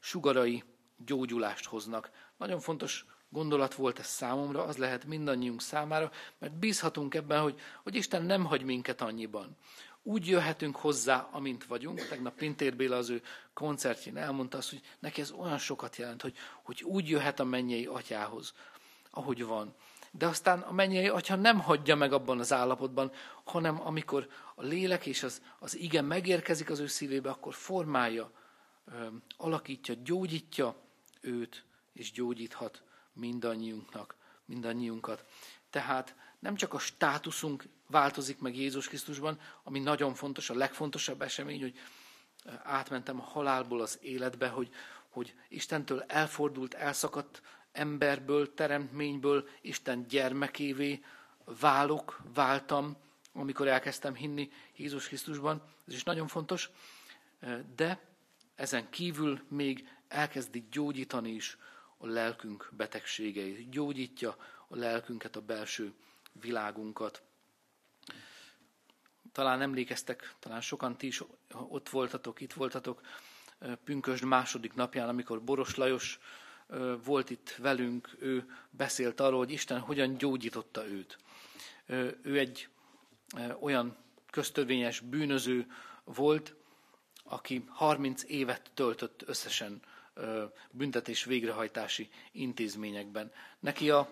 Sugarai 0.00 0.64
gyógyulást 1.07 1.64
hoznak. 1.64 2.11
Nagyon 2.37 2.61
fontos 2.61 3.05
gondolat 3.28 3.74
volt 3.74 3.98
ez 3.98 4.06
számomra, 4.06 4.64
az 4.64 4.76
lehet 4.76 5.04
mindannyiunk 5.04 5.62
számára, 5.62 6.10
mert 6.38 6.58
bízhatunk 6.58 7.14
ebben, 7.14 7.40
hogy, 7.40 7.60
hogy 7.82 7.94
Isten 7.94 8.22
nem 8.22 8.44
hagy 8.44 8.62
minket 8.62 9.00
annyiban. 9.00 9.56
Úgy 10.02 10.26
jöhetünk 10.26 10.76
hozzá, 10.76 11.28
amint 11.32 11.64
vagyunk. 11.64 12.06
Tegnap 12.08 12.36
Pintér 12.36 12.76
Béla 12.76 12.96
az 12.96 13.10
ő 13.10 13.22
koncertjén 13.54 14.16
elmondta 14.16 14.58
azt, 14.58 14.70
hogy 14.70 14.80
neki 14.98 15.20
ez 15.20 15.30
olyan 15.30 15.58
sokat 15.58 15.96
jelent, 15.96 16.22
hogy, 16.22 16.36
hogy 16.62 16.82
úgy 16.82 17.08
jöhet 17.08 17.40
a 17.40 17.44
mennyei 17.44 17.86
atyához, 17.86 18.54
ahogy 19.10 19.44
van. 19.44 19.74
De 20.10 20.26
aztán 20.26 20.60
a 20.60 20.72
mennyei 20.72 21.08
atya 21.08 21.36
nem 21.36 21.60
hagyja 21.60 21.96
meg 21.96 22.12
abban 22.12 22.38
az 22.38 22.52
állapotban, 22.52 23.12
hanem 23.44 23.80
amikor 23.80 24.28
a 24.54 24.62
lélek 24.62 25.06
és 25.06 25.22
az, 25.22 25.42
az 25.58 25.76
igen 25.76 26.04
megérkezik 26.04 26.70
az 26.70 26.78
ő 26.78 26.86
szívébe, 26.86 27.30
akkor 27.30 27.54
formálja, 27.54 28.30
alakítja, 29.36 29.94
gyógyítja 30.04 30.76
őt, 31.20 31.64
és 31.92 32.12
gyógyíthat 32.12 32.82
mindannyiunknak, 33.16 34.14
mindannyiunkat. 34.44 35.24
Tehát 35.70 36.14
nem 36.38 36.55
csak 36.55 36.74
a 36.74 36.79
státuszunk 36.79 37.64
változik 37.87 38.38
meg 38.38 38.57
Jézus 38.57 38.88
Krisztusban, 38.88 39.40
ami 39.62 39.79
nagyon 39.79 40.14
fontos, 40.14 40.50
a 40.50 40.55
legfontosabb 40.55 41.22
esemény, 41.22 41.61
hogy 41.61 41.79
átmentem 42.62 43.20
a 43.20 43.24
halálból 43.24 43.81
az 43.81 43.98
életbe, 44.02 44.48
hogy, 44.48 44.70
hogy 45.09 45.35
Istentől 45.48 46.02
elfordult, 46.02 46.74
elszakadt 46.74 47.42
emberből, 47.72 48.55
teremtményből 48.55 49.48
Isten 49.61 50.07
gyermekévé 50.09 51.05
válok, 51.44 52.20
váltam, 52.35 52.96
amikor 53.33 53.68
elkezdtem 53.68 54.14
hinni 54.14 54.50
Jézus 54.76 55.07
Krisztusban. 55.07 55.62
Ez 55.88 55.94
is 55.94 56.05
nagyon 56.05 56.26
fontos. 56.26 56.70
De 57.76 58.00
ezen 58.55 58.90
kívül 58.90 59.42
még 59.48 59.88
elkezdi 60.09 60.66
gyógyítani 60.70 61.31
is 61.31 61.59
a 61.96 62.06
lelkünk 62.06 62.68
betegségeit. 62.76 63.70
Gyógyítja 63.70 64.37
a 64.68 64.76
lelkünket, 64.76 65.37
a 65.37 65.40
belső 65.40 65.92
világunkat. 66.32 67.22
Talán 69.32 69.61
emlékeztek, 69.61 70.35
talán 70.38 70.61
sokan 70.61 70.96
ti 70.96 71.06
is 71.06 71.22
ott 71.52 71.88
voltatok, 71.88 72.40
itt 72.40 72.52
voltatok, 72.52 73.00
Pünkösd 73.85 74.24
második 74.24 74.74
napján, 74.74 75.09
amikor 75.09 75.42
Boros 75.42 75.74
Lajos 75.74 76.18
volt 77.04 77.30
itt 77.30 77.50
velünk, 77.59 78.16
ő 78.18 78.50
beszélt 78.70 79.20
arról, 79.20 79.38
hogy 79.38 79.50
Isten 79.50 79.80
hogyan 79.80 80.16
gyógyította 80.16 80.87
őt. 80.87 81.18
Ő 82.22 82.38
egy 82.38 82.68
olyan 83.61 83.96
köztörvényes 84.30 85.00
bűnöző 85.00 85.66
volt, 86.04 86.54
aki 87.24 87.64
30 87.68 88.22
évet 88.26 88.70
töltött 88.74 89.22
összesen 89.26 89.80
büntetés 90.70 91.24
végrehajtási 91.24 92.09
intézményekben. 92.33 93.33
Neki 93.61 93.90
a, 93.90 94.09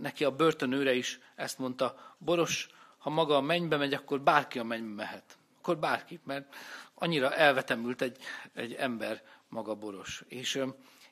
neki 0.00 0.24
a 0.24 0.36
börtönőre 0.36 0.94
is 0.94 1.20
ezt 1.34 1.58
mondta, 1.58 2.14
Boros, 2.18 2.68
ha 2.98 3.10
maga 3.10 3.36
a 3.36 3.40
mennybe 3.40 3.76
megy, 3.76 3.94
akkor 3.94 4.20
bárki 4.20 4.58
a 4.58 4.64
mennybe 4.64 5.02
mehet. 5.02 5.38
Akkor 5.58 5.78
bárki, 5.78 6.20
mert 6.24 6.54
annyira 6.94 7.34
elvetemült 7.34 8.02
egy, 8.02 8.18
egy 8.52 8.72
ember 8.72 9.22
maga 9.48 9.74
Boros. 9.74 10.24
És, 10.28 10.62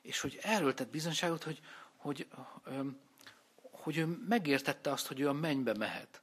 és 0.01 0.19
hogy 0.19 0.39
erről 0.41 0.73
tett 0.73 0.89
bizonyságot, 0.89 1.43
hogy, 1.43 1.59
hogy, 1.95 2.27
hogy 3.71 3.97
ő 3.97 4.05
megértette 4.27 4.91
azt, 4.91 5.07
hogy 5.07 5.19
ő 5.19 5.27
a 5.27 5.33
mennybe 5.33 5.73
mehet 5.73 6.22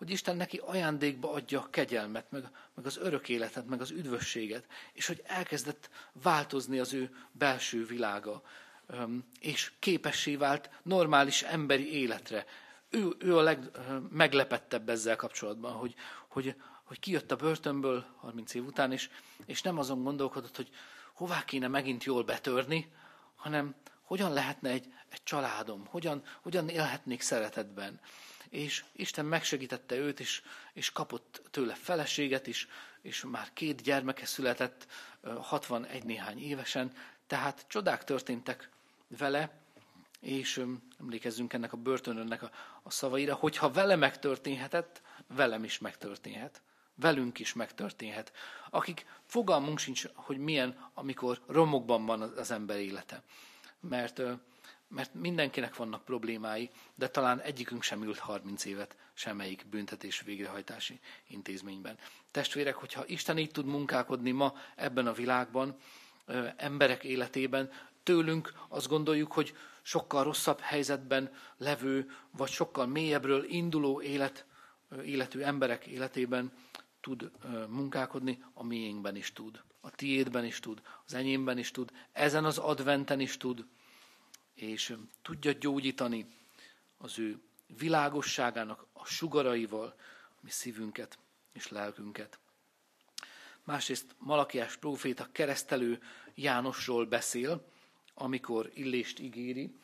hogy 0.00 0.10
Isten 0.10 0.36
neki 0.36 0.56
ajándékba 0.56 1.32
adja 1.32 1.60
a 1.60 1.70
kegyelmet, 1.70 2.30
meg, 2.30 2.50
meg 2.74 2.86
az 2.86 2.96
örök 2.96 3.28
életet, 3.28 3.66
meg 3.66 3.80
az 3.80 3.90
üdvösséget, 3.90 4.64
és 4.92 5.06
hogy 5.06 5.22
elkezdett 5.26 5.90
változni 6.12 6.78
az 6.78 6.92
ő 6.92 7.16
belső 7.32 7.86
világa, 7.86 8.42
és 9.40 9.72
képessé 9.78 10.36
vált 10.36 10.70
normális 10.82 11.42
emberi 11.42 11.92
életre. 11.92 12.46
Ő, 12.90 13.08
ő 13.18 13.36
a 13.36 13.40
legmeglepettebb 13.40 14.88
ezzel 14.88 15.16
kapcsolatban, 15.16 15.72
hogy, 15.72 15.94
hogy, 16.28 16.54
hogy 16.84 16.98
kijött 16.98 17.30
a 17.30 17.36
börtönből 17.36 18.04
30 18.16 18.54
év 18.54 18.66
után, 18.66 18.92
és, 18.92 19.10
és 19.46 19.62
nem 19.62 19.78
azon 19.78 20.02
gondolkodott, 20.02 20.56
hogy 20.56 20.70
hová 21.12 21.44
kéne 21.44 21.68
megint 21.68 22.04
jól 22.04 22.24
betörni, 22.24 22.92
hanem 23.36 23.74
hogyan 24.02 24.32
lehetne 24.32 24.70
egy, 24.70 24.92
egy 25.08 25.22
családom, 25.22 25.86
hogyan, 25.86 26.22
hogyan 26.42 26.68
élhetnék 26.68 27.20
szeretetben 27.20 28.00
és 28.50 28.84
Isten 28.92 29.24
megsegítette 29.24 29.94
őt, 29.94 30.20
és, 30.20 30.42
és 30.72 30.92
kapott 30.92 31.42
tőle 31.50 31.74
feleséget 31.74 32.46
is, 32.46 32.68
és 33.02 33.24
már 33.24 33.52
két 33.52 33.82
gyermeke 33.82 34.26
született 34.26 34.86
61 35.40 36.04
néhány 36.04 36.42
évesen, 36.42 36.92
tehát 37.26 37.64
csodák 37.68 38.04
történtek 38.04 38.68
vele, 39.18 39.60
és 40.20 40.64
emlékezzünk 41.00 41.52
ennek 41.52 41.72
a 41.72 41.76
börtönönnek 41.76 42.42
a, 42.42 42.50
a 42.82 42.90
szavaira, 42.90 43.34
hogyha 43.34 43.70
vele 43.70 43.96
megtörténhetett, 43.96 45.02
velem 45.26 45.64
is 45.64 45.78
megtörténhet. 45.78 46.62
Velünk 46.94 47.38
is 47.38 47.52
megtörténhet. 47.52 48.32
Akik 48.70 49.06
fogalmunk 49.26 49.78
sincs, 49.78 50.06
hogy 50.14 50.38
milyen, 50.38 50.90
amikor 50.94 51.40
romokban 51.46 52.06
van 52.06 52.22
az 52.22 52.50
ember 52.50 52.78
élete. 52.78 53.22
Mert 53.80 54.22
mert 54.90 55.14
mindenkinek 55.14 55.76
vannak 55.76 56.04
problémái, 56.04 56.70
de 56.94 57.08
talán 57.08 57.40
egyikünk 57.40 57.82
sem 57.82 58.02
ült 58.02 58.18
30 58.18 58.64
évet 58.64 58.96
semmelyik 59.14 59.66
büntetés 59.70 60.20
végrehajtási 60.20 61.00
intézményben. 61.26 61.98
Testvérek, 62.30 62.74
hogyha 62.74 63.06
Isten 63.06 63.38
így 63.38 63.50
tud 63.50 63.66
munkálkodni 63.66 64.30
ma 64.30 64.54
ebben 64.76 65.06
a 65.06 65.12
világban, 65.12 65.76
emberek 66.56 67.04
életében, 67.04 67.70
tőlünk 68.02 68.52
azt 68.68 68.88
gondoljuk, 68.88 69.32
hogy 69.32 69.54
sokkal 69.82 70.24
rosszabb 70.24 70.60
helyzetben 70.60 71.32
levő, 71.56 72.10
vagy 72.30 72.50
sokkal 72.50 72.86
mélyebbről 72.86 73.44
induló 73.44 74.02
élet, 74.02 74.46
életű 75.04 75.40
emberek 75.40 75.86
életében 75.86 76.52
tud 77.00 77.30
munkálkodni, 77.68 78.44
a 78.54 78.64
miénkben 78.64 79.16
is 79.16 79.32
tud. 79.32 79.62
A 79.80 79.90
tiédben 79.90 80.44
is 80.44 80.60
tud, 80.60 80.82
az 81.06 81.14
enyémben 81.14 81.58
is 81.58 81.70
tud, 81.70 81.90
ezen 82.12 82.44
az 82.44 82.58
adventen 82.58 83.20
is 83.20 83.36
tud, 83.36 83.64
és 84.60 84.96
tudja 85.22 85.52
gyógyítani 85.52 86.26
az 86.98 87.18
ő 87.18 87.40
világosságának 87.78 88.86
a 88.92 89.04
sugaraival 89.04 89.94
mi 90.40 90.50
szívünket 90.50 91.18
és 91.52 91.68
lelkünket. 91.68 92.38
Másrészt 93.64 94.14
Malakiás 94.18 94.76
próféta 94.76 95.28
keresztelő 95.32 96.02
Jánosról 96.34 97.06
beszél, 97.06 97.64
amikor 98.14 98.70
Illést 98.74 99.18
ígéri. 99.18 99.74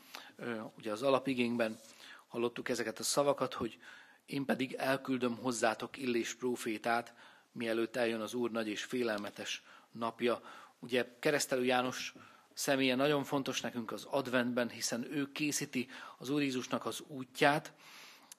Ugye 0.76 0.92
az 0.92 1.02
alapigényben 1.02 1.78
hallottuk 2.26 2.68
ezeket 2.68 2.98
a 2.98 3.02
szavakat, 3.02 3.54
hogy 3.54 3.78
én 4.26 4.44
pedig 4.44 4.72
elküldöm 4.72 5.36
hozzátok 5.36 5.96
Illés 5.96 6.34
prófétát, 6.34 7.14
mielőtt 7.52 7.96
eljön 7.96 8.20
az 8.20 8.34
Úr 8.34 8.50
nagy 8.50 8.68
és 8.68 8.84
félelmetes 8.84 9.62
napja. 9.90 10.42
Ugye 10.78 11.16
keresztelő 11.18 11.64
János 11.64 12.14
személye 12.56 12.94
nagyon 12.94 13.24
fontos 13.24 13.60
nekünk 13.60 13.92
az 13.92 14.04
adventben, 14.10 14.68
hiszen 14.68 15.06
ő 15.12 15.32
készíti 15.32 15.88
az 16.18 16.28
Úr 16.28 16.42
Jézusnak 16.42 16.86
az 16.86 17.02
útját, 17.06 17.72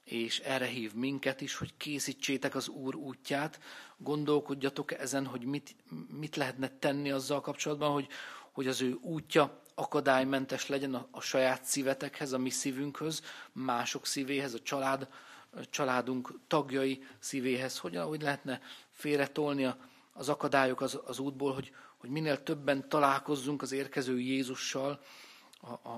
és 0.04 0.40
erre 0.40 0.66
hív 0.66 0.94
minket 0.94 1.42
is, 1.42 1.56
hogy 1.56 1.74
készítsétek 1.78 2.56
az 2.56 2.68
Úr 2.68 2.96
útját, 2.96 3.60
gondolkodjatok 3.98 4.92
ezen, 4.92 5.26
hogy 5.26 5.44
mit, 5.44 5.76
mit 6.20 6.36
lehetne 6.36 6.68
tenni 6.80 7.12
azzal 7.12 7.42
kapcsolatban, 7.42 7.92
hogy, 7.92 8.08
hogy 8.52 8.68
az 8.68 8.82
ő 8.82 8.98
útja 9.02 9.62
akadálymentes 9.76 10.68
legyen 10.68 10.94
a, 10.94 11.08
a 11.12 11.22
saját 11.22 11.66
szívetekhez, 11.66 12.34
a 12.34 12.38
mi 12.38 12.50
szívünkhöz, 12.50 13.22
mások 13.52 14.06
szívéhez, 14.06 14.54
a 14.54 14.60
család, 14.60 15.08
a 15.50 15.70
családunk 15.70 16.40
tagjai 16.48 17.04
szívéhez, 17.20 17.78
hogyan, 17.78 18.08
hogy 18.08 18.22
lehetne 18.22 18.62
félretolni 18.92 19.74
az 20.14 20.30
akadályok 20.30 20.82
az, 20.82 21.00
az 21.06 21.20
útból, 21.20 21.54
hogy, 21.54 21.72
hogy 22.08 22.16
minél 22.16 22.44
többen 22.44 22.90
találkozzunk 22.90 23.62
az 23.62 23.72
érkező 23.72 24.20
Jézussal, 24.20 25.02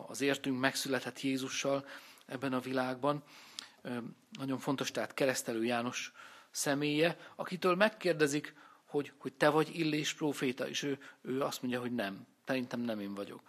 az 0.08 0.22
értünk 0.22 0.60
megszületett 0.60 1.22
Jézussal 1.22 1.86
ebben 2.26 2.54
a 2.54 2.60
világban. 2.60 3.24
Nagyon 4.32 4.60
fontos 4.60 4.92
tehát 4.92 5.14
keresztelő 5.14 5.64
János 5.64 6.12
személye, 6.52 7.18
akitől 7.36 7.76
megkérdezik, 7.76 8.56
hogy, 8.86 9.12
hogy 9.18 9.34
te 9.34 9.50
vagy 9.50 9.76
Illés 9.76 10.14
próféta, 10.14 10.68
és 10.68 10.84
ő, 10.84 11.00
ő 11.22 11.42
azt 11.42 11.62
mondja, 11.62 11.80
hogy 11.80 11.94
nem, 11.94 12.28
szerintem 12.46 12.80
nem 12.80 13.00
én 13.00 13.14
vagyok. 13.14 13.42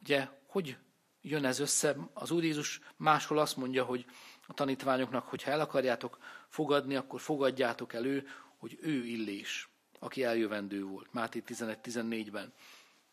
Ugye, 0.00 0.28
hogy 0.46 0.76
jön 1.22 1.44
ez 1.44 1.58
össze? 1.58 1.96
Az 2.12 2.30
Úr 2.30 2.44
Jézus 2.44 2.80
máshol 2.96 3.38
azt 3.38 3.56
mondja, 3.56 3.84
hogy 3.84 4.04
a 4.46 4.54
tanítványoknak, 4.54 5.28
hogy 5.28 5.42
ha 5.42 5.50
el 5.50 5.60
akarjátok 5.60 6.18
fogadni, 6.48 6.96
akkor 6.96 7.20
fogadjátok 7.20 7.92
elő, 7.92 8.28
hogy 8.56 8.78
ő 8.80 9.04
Illés 9.04 9.69
aki 10.00 10.22
eljövendő 10.24 10.84
volt. 10.84 11.12
Máté 11.12 11.42
11-14-ben. 11.46 12.52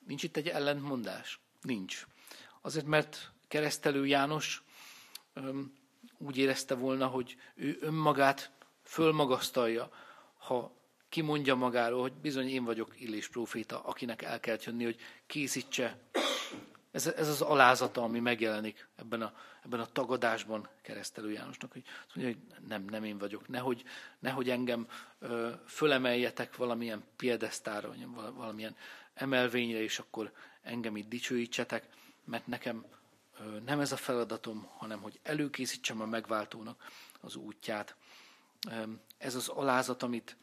Nincs 0.06 0.24
itt 0.24 0.38
egy 0.38 0.48
ellentmondás? 0.48 1.40
Nincs. 1.62 2.08
Azért, 2.62 2.86
mert 2.86 3.32
keresztelő 3.48 4.06
János 4.06 4.64
öm, 5.34 5.74
úgy 6.18 6.38
érezte 6.38 6.76
volna, 6.76 7.08
hogy 7.08 7.38
ő 7.56 7.78
önmagát 7.82 8.52
fölmagasztalja, 8.84 9.92
ha 10.38 10.76
kimondja 11.10 11.56
magáról, 11.56 12.02
hogy 12.02 12.14
bizony 12.14 12.50
én 12.50 12.64
vagyok 12.64 13.02
Illés 13.02 13.28
próféta, 13.28 13.84
akinek 13.84 14.22
el 14.22 14.40
kell 14.40 14.58
jönni, 14.64 14.84
hogy 14.84 15.00
készítse 15.26 16.00
ez, 16.98 17.08
ez 17.08 17.28
az 17.28 17.42
alázata, 17.42 18.04
ami 18.04 18.20
megjelenik 18.20 18.88
ebben 18.96 19.22
a, 19.22 19.34
ebben 19.64 19.80
a 19.80 19.86
tagadásban 19.86 20.70
keresztelő 20.82 21.32
Jánosnak, 21.32 21.72
hogy 21.72 21.84
azt 22.08 22.16
mondja, 22.16 22.36
hogy 22.36 22.68
nem, 22.68 22.84
nem 22.84 23.04
én 23.04 23.18
vagyok, 23.18 23.48
nehogy, 23.48 23.84
nehogy 24.20 24.50
engem 24.50 24.88
ö, 25.20 25.52
fölemeljetek 25.68 26.56
valamilyen 26.56 27.04
piedesztára, 27.16 27.94
valamilyen 28.34 28.76
emelvényre, 29.14 29.82
és 29.82 30.00
akkor 30.00 30.32
engem 30.62 30.98
itt 30.98 31.08
dicsőítsetek, 31.08 31.88
mert 32.24 32.48
nekem 32.48 32.86
ö, 33.40 33.60
nem 33.66 33.80
ez 33.80 33.92
a 33.92 33.98
feladatom, 33.98 34.70
hanem 34.78 35.02
hogy 35.02 35.20
előkészítsem 35.24 36.02
a 36.02 36.06
megváltónak 36.06 36.84
az 37.20 37.36
útját. 37.36 37.96
Ez 39.18 39.36
az 39.36 39.48
alázat, 39.48 40.04
amit, 40.04 40.38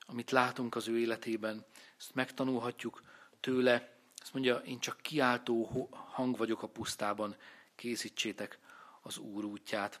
amit 0.00 0.30
látunk 0.30 0.74
az 0.74 0.88
ő 0.88 0.98
életében, 0.98 1.64
ezt 1.98 2.14
megtanulhatjuk 2.14 3.02
tőle, 3.40 3.97
azt 4.20 4.32
mondja, 4.32 4.56
én 4.56 4.78
csak 4.78 5.00
kiáltó 5.00 5.88
hang 5.90 6.36
vagyok 6.36 6.62
a 6.62 6.68
pusztában, 6.68 7.36
készítsétek 7.74 8.58
az 9.02 9.18
Úr 9.18 9.44
útját. 9.44 10.00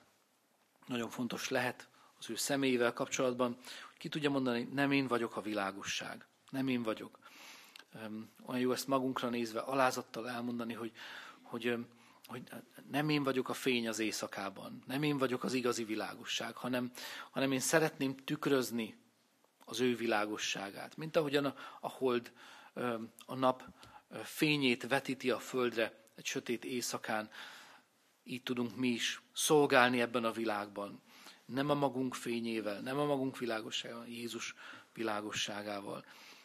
Nagyon 0.86 1.10
fontos 1.10 1.48
lehet 1.48 1.88
az 2.18 2.30
ő 2.30 2.36
személyével 2.36 2.92
kapcsolatban, 2.92 3.56
hogy 3.88 3.98
ki 3.98 4.08
tudja 4.08 4.30
mondani, 4.30 4.68
nem 4.72 4.92
én 4.92 5.06
vagyok 5.06 5.36
a 5.36 5.40
világosság, 5.40 6.26
nem 6.50 6.68
én 6.68 6.82
vagyok. 6.82 7.18
Olyan 8.46 8.60
jó 8.60 8.72
ezt 8.72 8.86
magunkra 8.86 9.28
nézve 9.28 9.60
alázattal 9.60 10.28
elmondani, 10.28 10.72
hogy, 10.72 10.92
hogy, 11.42 11.76
hogy 12.26 12.42
nem 12.90 13.08
én 13.08 13.22
vagyok 13.22 13.48
a 13.48 13.52
fény 13.52 13.88
az 13.88 13.98
éjszakában, 13.98 14.82
nem 14.86 15.02
én 15.02 15.18
vagyok 15.18 15.44
az 15.44 15.52
igazi 15.52 15.84
világosság, 15.84 16.56
hanem, 16.56 16.90
hanem 17.30 17.52
én 17.52 17.60
szeretném 17.60 18.16
tükrözni 18.16 18.96
az 19.64 19.80
ő 19.80 19.96
világosságát. 19.96 20.96
Mint 20.96 21.16
ahogyan 21.16 21.44
a, 21.44 21.54
a 21.80 21.88
hold, 21.88 22.32
a 23.26 23.34
nap 23.34 23.64
fényét 24.22 24.86
vetíti 24.86 25.30
a 25.30 25.38
földre 25.38 26.10
egy 26.14 26.24
sötét 26.24 26.64
éjszakán, 26.64 27.30
így 28.22 28.42
tudunk 28.42 28.76
mi 28.76 28.88
is 28.88 29.22
szolgálni 29.32 30.00
ebben 30.00 30.24
a 30.24 30.32
világban. 30.32 31.02
Nem 31.44 31.70
a 31.70 31.74
magunk 31.74 32.14
fényével, 32.14 32.80
nem 32.80 32.98
a 32.98 33.04
magunk 33.04 33.38
világosságával, 33.38 34.06
Jézus 34.06 34.54
világosságával. 34.92 36.04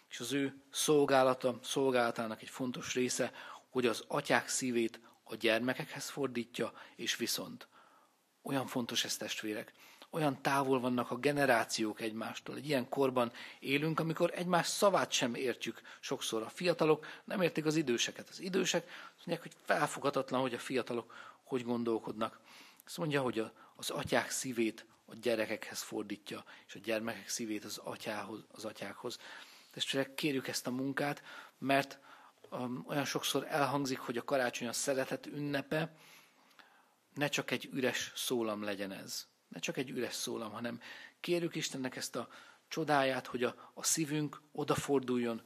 És 0.10 0.20
az 0.20 0.32
ő 0.32 0.62
szolgálata, 0.72 1.60
szolgálatának 1.64 2.42
egy 2.42 2.50
fontos 2.50 2.94
része, 2.94 3.32
hogy 3.70 3.86
az 3.86 4.04
atyák 4.08 4.48
szívét 4.48 5.00
a 5.24 5.36
gyermekekhez 5.36 6.10
fordítja, 6.10 6.74
és 6.96 7.16
viszont. 7.16 7.68
Olyan 8.42 8.68
fontos 8.68 9.04
ez 9.04 9.18
testvérek, 9.18 9.74
olyan 10.14 10.42
távol 10.42 10.80
vannak 10.80 11.12
a 11.12 11.16
generációk 11.16 12.02
egymástól. 12.02 12.56
Egy 12.56 12.68
ilyen 12.68 12.90
korban 12.90 13.32
élünk, 13.60 14.00
amikor 14.00 14.32
egymás 14.36 14.68
szavát 14.68 15.12
sem 15.12 15.36
értjük 15.36 15.82
sokszor. 16.00 16.42
A 16.42 16.50
fiatalok 16.50 17.06
nem 17.24 17.42
értik 17.42 17.66
az 17.66 17.76
időseket. 17.76 18.30
Az 18.30 18.42
idősek 18.42 18.84
azt 18.86 19.26
mondják, 19.26 19.42
hogy 19.42 19.52
felfoghatatlan, 19.66 20.42
hogy 20.42 20.54
a 20.54 20.60
fiatalok 20.60 21.14
hogy 21.44 21.64
gondolkodnak. 21.64 22.40
Azt 22.86 22.98
mondja, 22.98 23.22
hogy 23.22 23.44
az 23.76 23.90
atyák 23.90 24.30
szívét 24.30 24.86
a 25.06 25.16
gyerekekhez 25.22 25.82
fordítja, 25.82 26.44
és 26.68 26.76
a 26.76 26.80
gyermekek 26.84 27.30
szívét 27.30 27.64
az, 27.64 27.78
atyához, 27.78 28.40
az 28.52 28.66
atyákhoz. 28.66 29.18
Testvérek, 29.72 30.14
kérjük 30.14 30.48
ezt 30.48 30.68
a 30.68 30.72
munkát, 30.72 31.24
mert 31.58 32.00
um, 32.52 32.86
olyan 32.88 33.06
sokszor 33.06 33.46
elhangzik, 33.50 34.00
hogy 34.00 34.18
a 34.18 34.24
karácsony 34.24 34.68
a 34.68 34.74
szeretet 34.74 35.26
ünnepe, 35.26 35.96
ne 37.14 37.28
csak 37.28 37.52
egy 37.52 37.70
üres 37.72 38.12
szólam 38.16 38.64
legyen 38.64 38.92
ez 38.92 39.32
ne 39.54 39.60
csak 39.60 39.78
egy 39.78 39.90
üres 39.90 40.14
szólam, 40.14 40.52
hanem 40.52 40.82
kérjük 41.20 41.56
Istennek 41.56 41.96
ezt 41.96 42.16
a 42.16 42.28
csodáját, 42.68 43.28
hogy 43.28 43.44
a, 43.44 43.72
a 43.74 43.84
szívünk 43.84 44.42
odaforduljon 44.52 45.42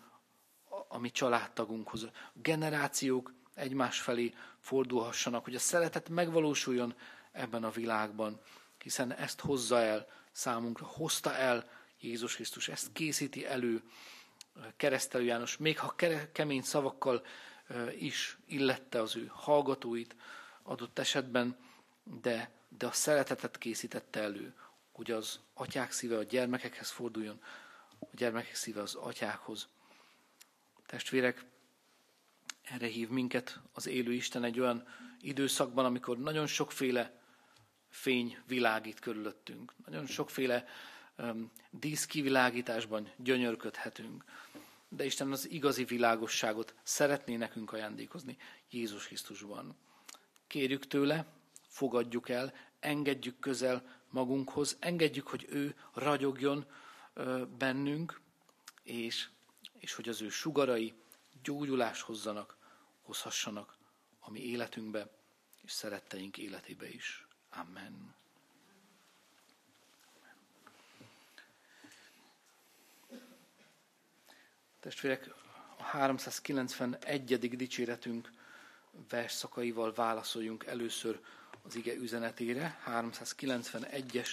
a, 0.69 0.95
a 0.95 0.97
mi 0.97 1.11
családtagunkhoz. 1.11 2.03
A 2.03 2.11
generációk 2.33 3.33
egymás 3.53 4.01
felé 4.01 4.33
fordulhassanak, 4.59 5.43
hogy 5.43 5.55
a 5.55 5.59
szeretet 5.59 6.09
megvalósuljon 6.09 6.95
ebben 7.31 7.63
a 7.63 7.69
világban, 7.69 8.41
hiszen 8.77 9.13
ezt 9.13 9.39
hozza 9.39 9.81
el 9.81 10.07
számunkra, 10.31 10.85
hozta 10.85 11.33
el 11.33 11.69
Jézus 11.99 12.35
Krisztus, 12.35 12.67
ezt 12.67 12.91
készíti 12.91 13.45
elő 13.45 13.83
keresztelő 14.77 15.23
János, 15.23 15.57
még 15.57 15.79
ha 15.79 15.95
kemény 16.31 16.61
szavakkal 16.61 17.25
is 17.99 18.37
illette 18.45 19.01
az 19.01 19.15
ő 19.15 19.31
hallgatóit 19.33 20.15
adott 20.63 20.99
esetben, 20.99 21.57
de 22.03 22.56
de 22.69 22.85
a 22.85 22.91
szeretetet 22.91 23.57
készítette 23.57 24.19
elő, 24.19 24.53
hogy 24.91 25.11
az 25.11 25.39
atyák 25.53 25.91
szíve 25.91 26.17
a 26.17 26.23
gyermekekhez 26.23 26.89
forduljon, 26.89 27.41
a 27.99 28.05
gyermekek 28.11 28.55
szíve 28.55 28.81
az 28.81 28.95
atyákhoz. 28.95 29.67
Testvérek, 30.85 31.45
erre 32.63 32.87
hív 32.87 33.09
minket 33.09 33.59
az 33.73 33.87
élő 33.87 34.13
Isten 34.13 34.43
egy 34.43 34.59
olyan 34.59 34.87
időszakban, 35.21 35.85
amikor 35.85 36.17
nagyon 36.17 36.47
sokféle 36.47 37.21
fény 37.89 38.37
világít 38.47 38.99
körülöttünk. 38.99 39.73
Nagyon 39.85 40.05
sokféle 40.05 40.65
um, 41.17 41.51
díszkivilágításban 41.69 43.11
gyönyörködhetünk. 43.15 44.23
De 44.89 45.05
Isten 45.05 45.31
az 45.31 45.49
igazi 45.49 45.83
világosságot 45.83 46.73
szeretné 46.83 47.35
nekünk 47.35 47.73
ajándékozni 47.73 48.37
Jézus 48.69 49.05
Krisztusban. 49.05 49.75
Kérjük 50.47 50.87
tőle, 50.87 51.36
fogadjuk 51.77 52.29
el, 52.29 52.53
engedjük 52.79 53.39
közel 53.39 54.01
magunkhoz, 54.09 54.77
engedjük, 54.79 55.27
hogy 55.27 55.45
ő 55.49 55.75
ragyogjon 55.93 56.65
bennünk, 57.57 58.21
és, 58.83 59.29
és 59.79 59.93
hogy 59.93 60.09
az 60.09 60.21
ő 60.21 60.29
sugarai 60.29 60.93
gyógyulás 61.43 62.01
hozzanak, 62.01 62.57
hozhassanak 63.01 63.77
a 64.19 64.31
mi 64.31 64.39
életünkbe, 64.39 65.09
és 65.61 65.71
szeretteink 65.71 66.37
életébe 66.37 66.89
is. 66.89 67.27
Amen. 67.49 68.15
Testvérek, 74.79 75.29
a 75.77 75.83
391. 75.83 77.55
dicséretünk 77.55 78.31
versszakaival 79.09 79.93
válaszoljunk 79.93 80.65
először 80.65 81.21
az 81.67 81.75
ige 81.75 81.95
üzenetére. 81.95 82.79
391-es 82.85 84.29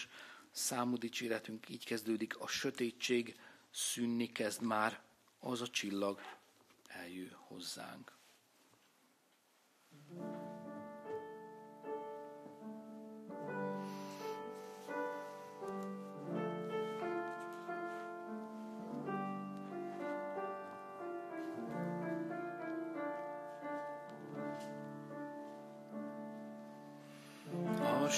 számú 0.50 0.96
dicséretünk 0.96 1.68
így 1.68 1.84
kezdődik. 1.84 2.38
A 2.38 2.46
sötétség 2.46 3.36
szűnni 3.70 4.32
kezd 4.32 4.62
már, 4.62 5.00
az 5.40 5.60
a 5.60 5.68
csillag 5.68 6.20
eljő 6.86 7.36
hozzánk. 7.36 8.13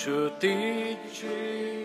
Sötétség 0.06 1.75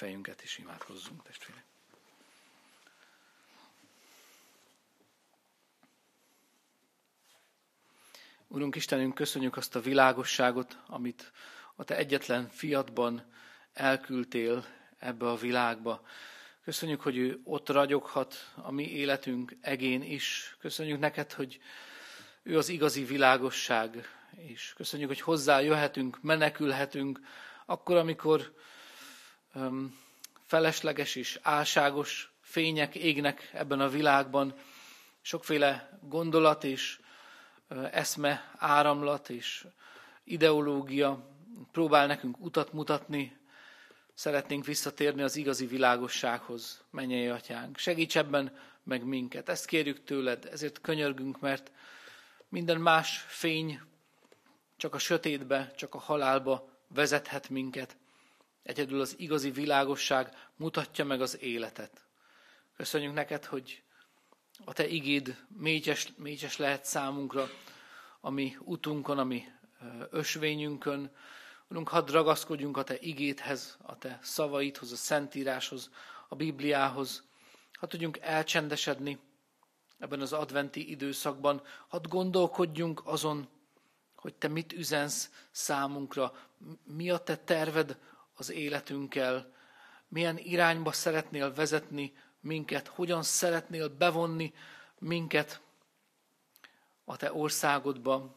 fejünket, 0.00 0.42
és 0.42 0.58
imádkozzunk, 0.58 1.22
testvérek. 1.22 1.64
Urunk 8.48 8.76
Istenünk, 8.76 9.14
köszönjük 9.14 9.56
azt 9.56 9.76
a 9.76 9.80
világosságot, 9.80 10.78
amit 10.86 11.32
a 11.74 11.84
Te 11.84 11.96
egyetlen 11.96 12.48
fiatban 12.48 13.32
elküldtél 13.72 14.64
ebbe 14.98 15.28
a 15.28 15.36
világba. 15.36 16.06
Köszönjük, 16.64 17.00
hogy 17.00 17.16
ő 17.16 17.40
ott 17.44 17.68
ragyoghat 17.68 18.52
a 18.54 18.70
mi 18.70 18.90
életünk 18.90 19.56
egén 19.60 20.02
is. 20.02 20.56
Köszönjük 20.60 20.98
neked, 20.98 21.32
hogy 21.32 21.60
ő 22.42 22.58
az 22.58 22.68
igazi 22.68 23.04
világosság, 23.04 24.08
és 24.36 24.72
köszönjük, 24.76 25.08
hogy 25.08 25.20
hozzá 25.20 25.60
jöhetünk, 25.60 26.22
menekülhetünk, 26.22 27.20
akkor, 27.66 27.96
amikor 27.96 28.58
felesleges 30.46 31.14
és 31.14 31.38
álságos 31.42 32.32
fények 32.40 32.94
égnek 32.94 33.50
ebben 33.52 33.80
a 33.80 33.88
világban, 33.88 34.54
sokféle 35.20 35.98
gondolat 36.02 36.64
és 36.64 37.00
eszme 37.90 38.52
áramlat 38.58 39.28
és 39.28 39.66
ideológia 40.24 41.28
próbál 41.72 42.06
nekünk 42.06 42.40
utat 42.40 42.72
mutatni, 42.72 43.36
szeretnénk 44.14 44.64
visszatérni 44.64 45.22
az 45.22 45.36
igazi 45.36 45.66
világossághoz, 45.66 46.84
mennyei 46.90 47.26
atyánk. 47.28 47.78
Segíts 47.78 48.16
ebben 48.16 48.56
meg 48.82 49.04
minket. 49.04 49.48
Ezt 49.48 49.66
kérjük 49.66 50.04
tőled, 50.04 50.48
ezért 50.52 50.80
könyörgünk, 50.80 51.40
mert 51.40 51.70
minden 52.48 52.80
más 52.80 53.24
fény 53.28 53.80
csak 54.76 54.94
a 54.94 54.98
sötétbe, 54.98 55.72
csak 55.76 55.94
a 55.94 55.98
halálba 55.98 56.68
vezethet 56.88 57.48
minket. 57.48 57.96
Egyedül 58.70 59.00
az 59.00 59.14
igazi 59.18 59.50
világosság 59.50 60.36
mutatja 60.56 61.04
meg 61.04 61.20
az 61.20 61.42
életet. 61.42 62.04
Köszönjük 62.76 63.14
neked, 63.14 63.44
hogy 63.44 63.82
a 64.64 64.72
te 64.72 64.86
igéd 64.86 65.44
mélyes, 65.48 66.12
mélyes 66.16 66.56
lehet 66.56 66.84
számunkra, 66.84 67.48
a 68.20 68.30
mi 68.30 68.56
utunkon, 68.60 69.18
a 69.18 69.24
mi 69.24 69.44
ösvényünkön. 70.10 71.10
Urunk, 71.68 71.88
hadd 71.88 72.10
ragaszkodjunk 72.10 72.76
a 72.76 72.82
te 72.82 72.98
igéthez, 72.98 73.78
a 73.82 73.98
te 73.98 74.18
szavaidhoz, 74.22 74.92
a 74.92 74.96
Szentíráshoz, 74.96 75.90
a 76.28 76.34
Bibliához. 76.34 77.24
Hadd 77.72 77.88
tudjunk 77.88 78.18
elcsendesedni 78.18 79.18
ebben 79.98 80.20
az 80.20 80.32
adventi 80.32 80.90
időszakban. 80.90 81.62
Hadd 81.88 82.08
gondolkodjunk 82.08 83.02
azon, 83.04 83.48
hogy 84.14 84.34
te 84.34 84.48
mit 84.48 84.72
üzensz 84.72 85.30
számunkra, 85.50 86.32
mi 86.84 87.10
a 87.10 87.18
te 87.18 87.36
terved 87.36 87.98
az 88.40 88.50
életünkkel, 88.50 89.52
milyen 90.08 90.38
irányba 90.38 90.92
szeretnél 90.92 91.54
vezetni 91.54 92.12
minket, 92.40 92.86
hogyan 92.86 93.22
szeretnél 93.22 93.88
bevonni 93.88 94.52
minket 94.98 95.60
a 97.04 97.16
te 97.16 97.32
országodba, 97.32 98.36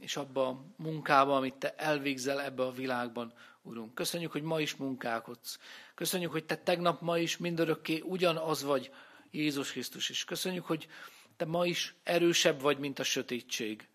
és 0.00 0.16
abba 0.16 0.48
a 0.48 0.64
munkába, 0.76 1.36
amit 1.36 1.54
te 1.54 1.74
elvégzel 1.74 2.40
ebbe 2.40 2.62
a 2.62 2.72
világban, 2.72 3.32
Urunk. 3.62 3.94
Köszönjük, 3.94 4.32
hogy 4.32 4.42
ma 4.42 4.60
is 4.60 4.74
munkálkodsz. 4.74 5.58
Köszönjük, 5.94 6.32
hogy 6.32 6.44
te 6.44 6.56
tegnap, 6.56 7.00
ma 7.00 7.18
is 7.18 7.36
mindörökké 7.36 8.00
ugyanaz 8.00 8.62
vagy, 8.62 8.92
Jézus 9.30 9.70
Krisztus 9.70 10.08
is. 10.08 10.24
Köszönjük, 10.24 10.64
hogy 10.64 10.88
te 11.36 11.44
ma 11.44 11.66
is 11.66 11.94
erősebb 12.02 12.60
vagy, 12.60 12.78
mint 12.78 12.98
a 12.98 13.02
sötétség. 13.02 13.88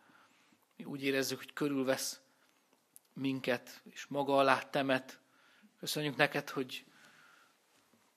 Mi 0.78 0.84
úgy 0.84 1.04
érezzük, 1.04 1.38
hogy 1.38 1.54
körülvesz 1.54 2.20
minket, 3.14 3.82
és 3.92 4.06
maga 4.06 4.38
alá 4.38 4.60
temet. 4.60 5.20
Köszönjük 5.80 6.16
neked, 6.16 6.50
hogy 6.50 6.86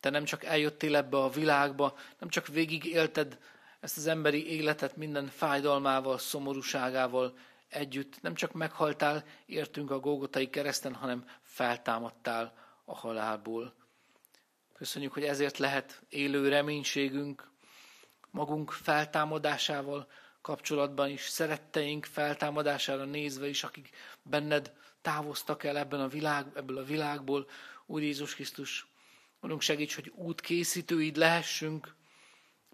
te 0.00 0.10
nem 0.10 0.24
csak 0.24 0.44
eljöttél 0.44 0.96
ebbe 0.96 1.16
a 1.16 1.30
világba, 1.30 1.98
nem 2.18 2.28
csak 2.28 2.46
végig 2.46 2.84
élted 2.84 3.38
ezt 3.80 3.96
az 3.96 4.06
emberi 4.06 4.50
életet 4.50 4.96
minden 4.96 5.26
fájdalmával, 5.26 6.18
szomorúságával 6.18 7.38
együtt, 7.68 8.22
nem 8.22 8.34
csak 8.34 8.52
meghaltál, 8.52 9.24
értünk 9.46 9.90
a 9.90 9.98
Gógotai 10.00 10.50
kereszten, 10.50 10.94
hanem 10.94 11.24
feltámadtál 11.42 12.54
a 12.84 12.94
halálból. 12.94 13.74
Köszönjük, 14.74 15.12
hogy 15.12 15.24
ezért 15.24 15.58
lehet 15.58 16.02
élő 16.08 16.48
reménységünk 16.48 17.50
magunk 18.30 18.70
feltámadásával 18.70 20.10
kapcsolatban 20.40 21.08
is, 21.08 21.28
szeretteink 21.28 22.04
feltámadására 22.04 23.04
nézve 23.04 23.48
is, 23.48 23.64
akik 23.64 23.90
benned 24.22 24.72
távoztak 25.02 25.64
el 25.64 25.78
ebben 25.78 26.00
a 26.00 26.08
világ, 26.08 26.46
ebből 26.54 26.78
a 26.78 26.84
világból. 26.84 27.48
Úr 27.86 28.02
Jézus 28.02 28.34
Krisztus, 28.34 28.86
Urunk, 29.40 29.60
segíts, 29.60 29.94
hogy 29.94 30.12
útkészítőid 30.14 31.16
lehessünk, 31.16 31.94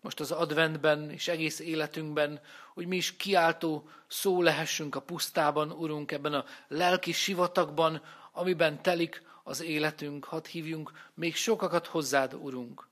most 0.00 0.20
az 0.20 0.30
adventben 0.30 1.10
és 1.10 1.28
egész 1.28 1.58
életünkben, 1.58 2.40
hogy 2.74 2.86
mi 2.86 2.96
is 2.96 3.16
kiáltó 3.16 3.88
szó 4.06 4.42
lehessünk 4.42 4.94
a 4.94 5.00
pusztában, 5.00 5.70
Urunk, 5.70 6.12
ebben 6.12 6.32
a 6.34 6.44
lelki 6.68 7.12
sivatagban, 7.12 8.02
amiben 8.32 8.82
telik 8.82 9.22
az 9.42 9.62
életünk. 9.62 10.24
Hadd 10.24 10.46
hívjunk 10.46 10.92
még 11.14 11.36
sokakat 11.36 11.86
hozzád, 11.86 12.34
Urunk. 12.34 12.88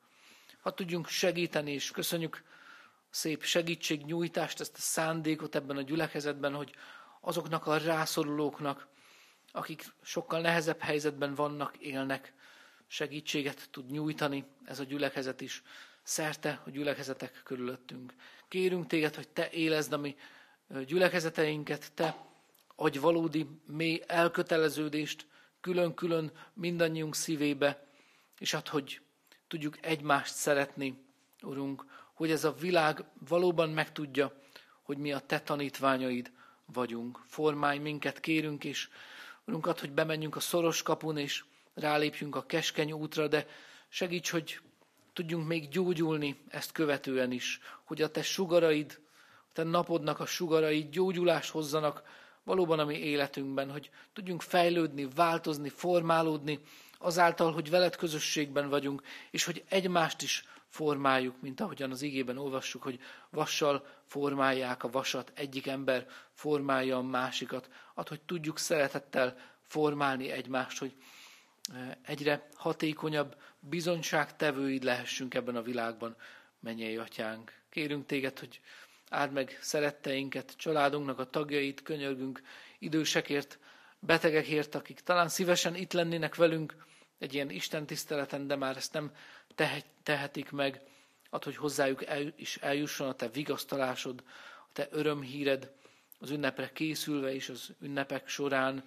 Hadd 0.60 0.74
tudjunk 0.74 1.08
segíteni, 1.08 1.72
és 1.72 1.90
köszönjük 1.90 2.42
szép 3.10 3.42
segítségnyújtást, 3.42 4.60
ezt 4.60 4.76
a 4.76 4.80
szándékot 4.80 5.54
ebben 5.54 5.76
a 5.76 5.82
gyülekezetben, 5.82 6.54
hogy 6.54 6.74
azoknak 7.20 7.66
a 7.66 7.76
rászorulóknak, 7.76 8.86
akik 9.56 9.84
sokkal 10.02 10.40
nehezebb 10.40 10.80
helyzetben 10.80 11.34
vannak, 11.34 11.76
élnek, 11.76 12.32
segítséget 12.86 13.68
tud 13.70 13.90
nyújtani 13.90 14.44
ez 14.64 14.80
a 14.80 14.84
gyülekezet 14.84 15.40
is 15.40 15.62
szerte 16.02 16.62
a 16.64 16.70
gyülekezetek 16.70 17.40
körülöttünk. 17.44 18.14
Kérünk 18.48 18.86
téged, 18.86 19.14
hogy 19.14 19.28
te 19.28 19.50
élezd 19.50 19.92
a 19.92 19.96
mi 19.96 20.16
gyülekezeteinket, 20.86 21.92
te 21.92 22.16
adj 22.76 22.98
valódi 22.98 23.46
mély 23.66 24.02
elköteleződést 24.06 25.26
külön-külön 25.60 26.32
mindannyiunk 26.52 27.14
szívébe, 27.14 27.86
és 28.38 28.54
add, 28.54 28.68
hogy 28.68 29.00
tudjuk 29.48 29.84
egymást 29.84 30.34
szeretni, 30.34 31.04
Urunk, 31.42 31.84
hogy 32.12 32.30
ez 32.30 32.44
a 32.44 32.52
világ 32.52 33.04
valóban 33.28 33.70
megtudja, 33.70 34.40
hogy 34.82 34.98
mi 34.98 35.12
a 35.12 35.18
te 35.18 35.40
tanítványaid 35.40 36.32
vagyunk. 36.64 37.20
Formálj 37.26 37.78
minket, 37.78 38.20
kérünk, 38.20 38.64
és 38.64 38.88
Urunk, 39.46 39.66
add, 39.66 39.80
hogy 39.80 39.92
bemenjünk 39.92 40.36
a 40.36 40.40
szoros 40.40 40.82
kapun, 40.82 41.16
és 41.16 41.44
rálépjünk 41.74 42.36
a 42.36 42.46
keskeny 42.46 42.92
útra, 42.92 43.28
de 43.28 43.46
segíts, 43.88 44.30
hogy 44.30 44.60
tudjunk 45.12 45.46
még 45.46 45.68
gyógyulni 45.68 46.42
ezt 46.48 46.72
követően 46.72 47.32
is, 47.32 47.60
hogy 47.84 48.02
a 48.02 48.10
te 48.10 48.22
sugaraid, 48.22 49.00
a 49.48 49.52
te 49.52 49.62
napodnak 49.62 50.20
a 50.20 50.26
sugarai 50.26 50.88
gyógyulást 50.90 51.50
hozzanak 51.50 52.02
valóban 52.44 52.78
a 52.78 52.84
mi 52.84 52.94
életünkben, 52.94 53.70
hogy 53.70 53.90
tudjunk 54.12 54.42
fejlődni, 54.42 55.08
változni, 55.14 55.68
formálódni, 55.68 56.60
azáltal, 56.98 57.52
hogy 57.52 57.70
veled 57.70 57.96
közösségben 57.96 58.68
vagyunk, 58.68 59.02
és 59.30 59.44
hogy 59.44 59.64
egymást 59.68 60.22
is 60.22 60.44
formáljuk, 60.76 61.40
mint 61.40 61.60
ahogyan 61.60 61.90
az 61.90 62.02
igében 62.02 62.38
olvassuk, 62.38 62.82
hogy 62.82 63.00
vassal 63.30 63.86
formálják 64.04 64.84
a 64.84 64.90
vasat, 64.90 65.32
egyik 65.34 65.66
ember 65.66 66.06
formálja 66.32 66.96
a 66.96 67.02
másikat, 67.02 67.70
ad, 67.94 68.08
hogy 68.08 68.20
tudjuk 68.20 68.58
szeretettel 68.58 69.36
formálni 69.62 70.30
egymást, 70.30 70.78
hogy 70.78 70.94
egyre 72.02 72.48
hatékonyabb 72.54 73.36
bizonyságtevőid 73.60 74.82
lehessünk 74.82 75.34
ebben 75.34 75.56
a 75.56 75.62
világban, 75.62 76.16
mennyei 76.60 76.96
atyánk. 76.96 77.52
Kérünk 77.70 78.06
téged, 78.06 78.38
hogy 78.38 78.60
áld 79.10 79.32
meg 79.32 79.58
szeretteinket, 79.60 80.54
családunknak 80.56 81.18
a 81.18 81.30
tagjait, 81.30 81.82
könyörgünk 81.82 82.42
idősekért, 82.78 83.58
betegekért, 83.98 84.74
akik 84.74 85.00
talán 85.00 85.28
szívesen 85.28 85.74
itt 85.74 85.92
lennének 85.92 86.34
velünk 86.34 86.76
egy 87.18 87.34
ilyen 87.34 87.50
Isten 87.50 87.86
tiszteleten, 87.86 88.46
de 88.46 88.56
már 88.56 88.76
ezt 88.76 88.92
nem 88.92 89.12
tehetik 90.02 90.50
meg. 90.50 90.80
Ad, 91.30 91.44
hogy 91.44 91.56
hozzájuk 91.56 92.04
el, 92.04 92.32
is 92.36 92.56
eljusson 92.56 93.08
a 93.08 93.14
te 93.14 93.28
vigasztalásod, 93.28 94.22
a 94.60 94.72
te 94.72 94.88
örömhíred, 94.90 95.72
az 96.18 96.30
ünnepre 96.30 96.72
készülve 96.72 97.34
is, 97.34 97.48
az 97.48 97.74
ünnepek 97.80 98.28
során, 98.28 98.84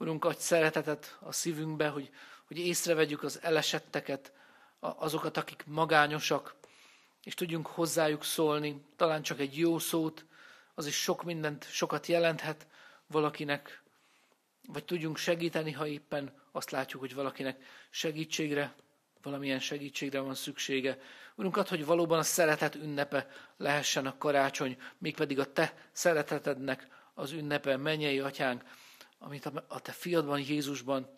Urunk, 0.00 0.24
adj 0.24 0.38
szeretetet 0.38 1.18
a 1.20 1.32
szívünkbe, 1.32 1.88
hogy, 1.88 2.10
hogy 2.46 2.58
észrevegyük 2.58 3.22
az 3.22 3.38
elesetteket, 3.42 4.32
azokat, 4.78 5.36
akik 5.36 5.64
magányosak, 5.66 6.54
és 7.22 7.34
tudjunk 7.34 7.66
hozzájuk 7.66 8.24
szólni, 8.24 8.84
talán 8.96 9.22
csak 9.22 9.40
egy 9.40 9.58
jó 9.58 9.78
szót, 9.78 10.24
az 10.74 10.86
is 10.86 10.96
sok 10.96 11.22
mindent, 11.22 11.64
sokat 11.70 12.06
jelenthet 12.06 12.66
valakinek, 13.06 13.82
vagy 14.72 14.84
tudjunk 14.84 15.16
segíteni, 15.16 15.72
ha 15.72 15.86
éppen 15.86 16.32
azt 16.52 16.70
látjuk, 16.70 17.00
hogy 17.00 17.14
valakinek 17.14 17.64
segítségre, 17.90 18.74
valamilyen 19.22 19.60
segítségre 19.60 20.20
van 20.20 20.34
szüksége. 20.34 20.98
Urunk, 21.34 21.56
add, 21.56 21.68
hogy 21.68 21.84
valóban 21.84 22.18
a 22.18 22.22
szeretet 22.22 22.74
ünnepe 22.74 23.28
lehessen 23.56 24.06
a 24.06 24.18
karácsony, 24.18 24.76
mégpedig 24.98 25.38
a 25.38 25.52
Te 25.52 25.88
szeretetednek 25.92 26.88
az 27.14 27.32
ünnepe, 27.32 27.76
mennyei 27.76 28.20
atyánk, 28.20 28.62
amit 29.18 29.46
a 29.68 29.80
te 29.80 29.92
fiadban, 29.92 30.40
Jézusban 30.40 31.08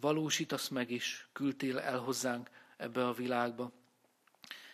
valósítasz 0.00 0.68
meg 0.68 0.90
is, 0.90 1.28
küldtél 1.32 1.78
el 1.78 1.98
hozzánk 1.98 2.50
ebbe 2.76 3.06
a 3.06 3.12
világba. 3.12 3.72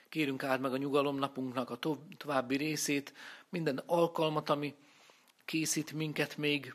Kérünk 0.09 0.43
áld 0.43 0.61
meg 0.61 0.73
a 0.73 0.77
nyugalomnapunknak 0.77 1.71
a 1.71 1.79
további 2.17 2.57
részét, 2.57 3.13
minden 3.49 3.83
alkalmat, 3.87 4.51
ami 4.51 4.75
készít 5.45 5.93
minket 5.93 6.37
még 6.37 6.75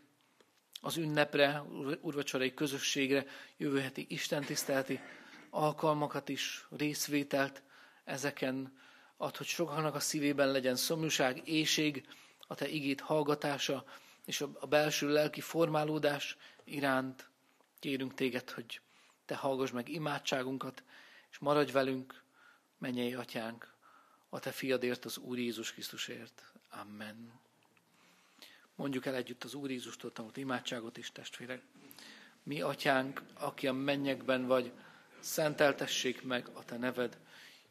az 0.82 0.98
ünnepre, 0.98 1.62
urvacsorai 2.02 2.54
közösségre, 2.54 3.26
jövő 3.58 3.80
heti 3.80 4.06
istentiszteleti 4.10 5.00
alkalmakat 5.50 6.30
is, 6.30 6.66
részvételt 6.70 7.64
ezeken, 8.04 8.78
ad, 9.18 9.38
hogy 9.38 9.46
sokaknak 9.46 9.96
a 9.96 10.00
szívében 10.00 10.52
legyen 10.52 10.76
szomjúság, 10.76 11.48
éjség, 11.48 12.08
a 12.48 12.56
te 12.56 12.68
igét 12.68 13.02
hallgatása, 13.02 13.86
és 14.26 14.42
a 14.42 14.66
belső 14.66 15.10
lelki 15.10 15.42
formálódás 15.42 16.38
iránt 16.64 17.30
kérünk 17.80 18.14
téged, 18.14 18.50
hogy 18.50 18.82
te 19.26 19.36
hallgass 19.36 19.72
meg 19.72 19.90
imádságunkat, 19.90 20.84
és 21.32 21.38
maradj 21.38 21.72
velünk, 21.72 22.24
mennyei 22.78 23.14
atyánk, 23.14 23.76
a 24.30 24.40
te 24.40 24.52
fiadért, 24.52 25.06
az 25.06 25.18
Úr 25.18 25.38
Jézus 25.38 25.72
Krisztusért. 25.72 26.54
Amen. 26.70 27.47
Mondjuk 28.78 29.06
el 29.06 29.16
együtt 29.16 29.44
az 29.44 29.54
Úr 29.54 29.70
Jézustól 29.70 30.12
tanult 30.12 30.38
imádságot 30.38 30.98
is, 30.98 31.12
testvérek. 31.12 31.62
Mi, 32.44 32.62
atyánk, 32.62 33.22
aki 33.34 33.68
a 33.68 33.74
mennyekben 33.74 34.46
vagy, 34.46 34.72
szenteltessék 35.20 36.24
meg 36.24 36.48
a 36.54 36.66
te 36.66 36.78
neved, 36.78 37.18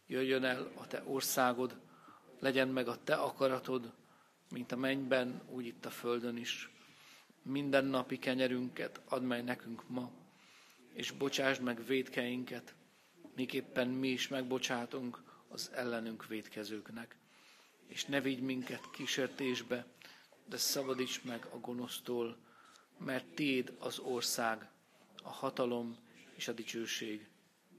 jöjjön 0.06 0.44
el 0.44 0.70
a 0.74 0.86
te 0.86 1.02
országod, 1.04 1.76
legyen 2.38 2.68
meg 2.68 2.88
a 2.88 2.98
te 3.04 3.14
akaratod, 3.14 3.92
mint 4.50 4.72
a 4.72 4.76
mennyben, 4.76 5.42
úgy 5.48 5.66
itt 5.66 5.86
a 5.86 5.90
földön 5.90 6.36
is. 6.36 6.70
Minden 7.42 7.84
napi 7.84 8.18
kenyerünket 8.18 9.00
add 9.04 9.22
meg 9.22 9.44
nekünk 9.44 9.88
ma, 9.88 10.10
és 10.92 11.10
bocsásd 11.10 11.62
meg 11.62 11.86
védkeinket, 11.86 12.74
miképpen 13.34 13.88
mi 13.88 14.08
is 14.08 14.28
megbocsátunk 14.28 15.22
az 15.48 15.70
ellenünk 15.74 16.26
védkezőknek. 16.26 17.16
És 17.86 18.04
ne 18.04 18.20
vigy 18.20 18.40
minket 18.40 18.90
kísértésbe, 18.90 19.86
de 20.48 20.56
szabadíts 20.56 21.22
meg 21.22 21.46
a 21.52 21.58
gonosztól, 21.58 22.36
mert 22.98 23.34
tiéd 23.34 23.76
az 23.78 23.98
ország, 23.98 24.70
a 25.22 25.30
hatalom 25.30 25.96
és 26.34 26.48
a 26.48 26.52
dicsőség 26.52 27.28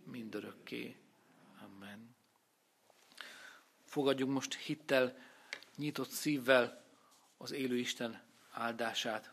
mindörökké. 0.04 0.96
Amen. 1.64 2.16
Fogadjunk 3.86 4.34
most 4.34 4.56
hittel, 4.56 5.18
nyitott 5.76 6.10
szívvel 6.10 6.84
az 7.38 7.52
élő 7.52 7.78
Isten 7.78 8.22
áldását. 8.52 9.32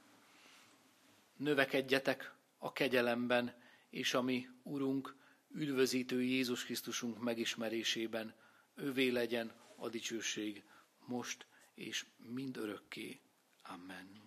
Növekedjetek 1.36 2.34
a 2.58 2.72
kegyelemben, 2.72 3.54
és 3.90 4.14
a 4.14 4.22
mi 4.22 4.48
Urunk, 4.62 5.16
üdvözítő 5.50 6.22
Jézus 6.22 6.64
Krisztusunk 6.64 7.22
megismerésében, 7.22 8.34
ővé 8.74 9.08
legyen 9.08 9.52
a 9.76 9.88
dicsőség 9.88 10.64
most 11.06 11.46
és 11.74 12.06
mind 12.16 12.56
örökké. 12.56 13.20
Amen. 13.62 14.22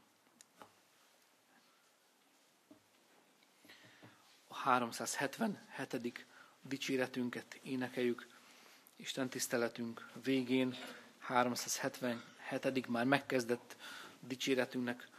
A 4.48 4.56
377. 4.56 6.26
dicséretünket 6.62 7.60
énekeljük 7.64 8.28
Isten 8.96 9.30
tiszteletünk 9.30 10.10
végén 10.24 10.76
377. 11.18 12.88
már 12.88 13.06
megkezdett 13.06 13.78
dicséretünknek 14.20 15.10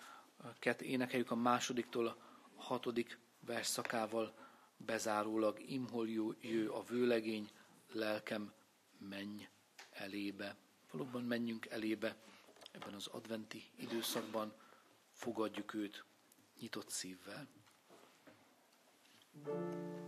ket 0.58 0.82
énekeljük 0.82 1.30
a 1.30 1.34
másodiktól 1.34 2.06
a 2.06 2.16
hatodik 2.56 3.18
versszakával 3.40 4.34
bezárólag 4.76 5.60
imhol 5.70 6.08
jő 6.40 6.70
a 6.70 6.82
vőlegény, 6.82 7.50
lelkem, 7.92 8.52
menj 8.98 9.48
elébe. 9.90 10.56
Valóban 10.90 11.22
menjünk 11.22 11.66
elébe 11.66 12.16
ebben 12.72 12.94
az 12.94 13.06
adventi 13.06 13.70
időszakban, 13.76 14.52
fogadjuk 15.12 15.74
őt 15.74 16.04
nyitott 16.58 16.90
szívvel. 16.90 17.48
thank 19.44 19.56
you 19.56 20.07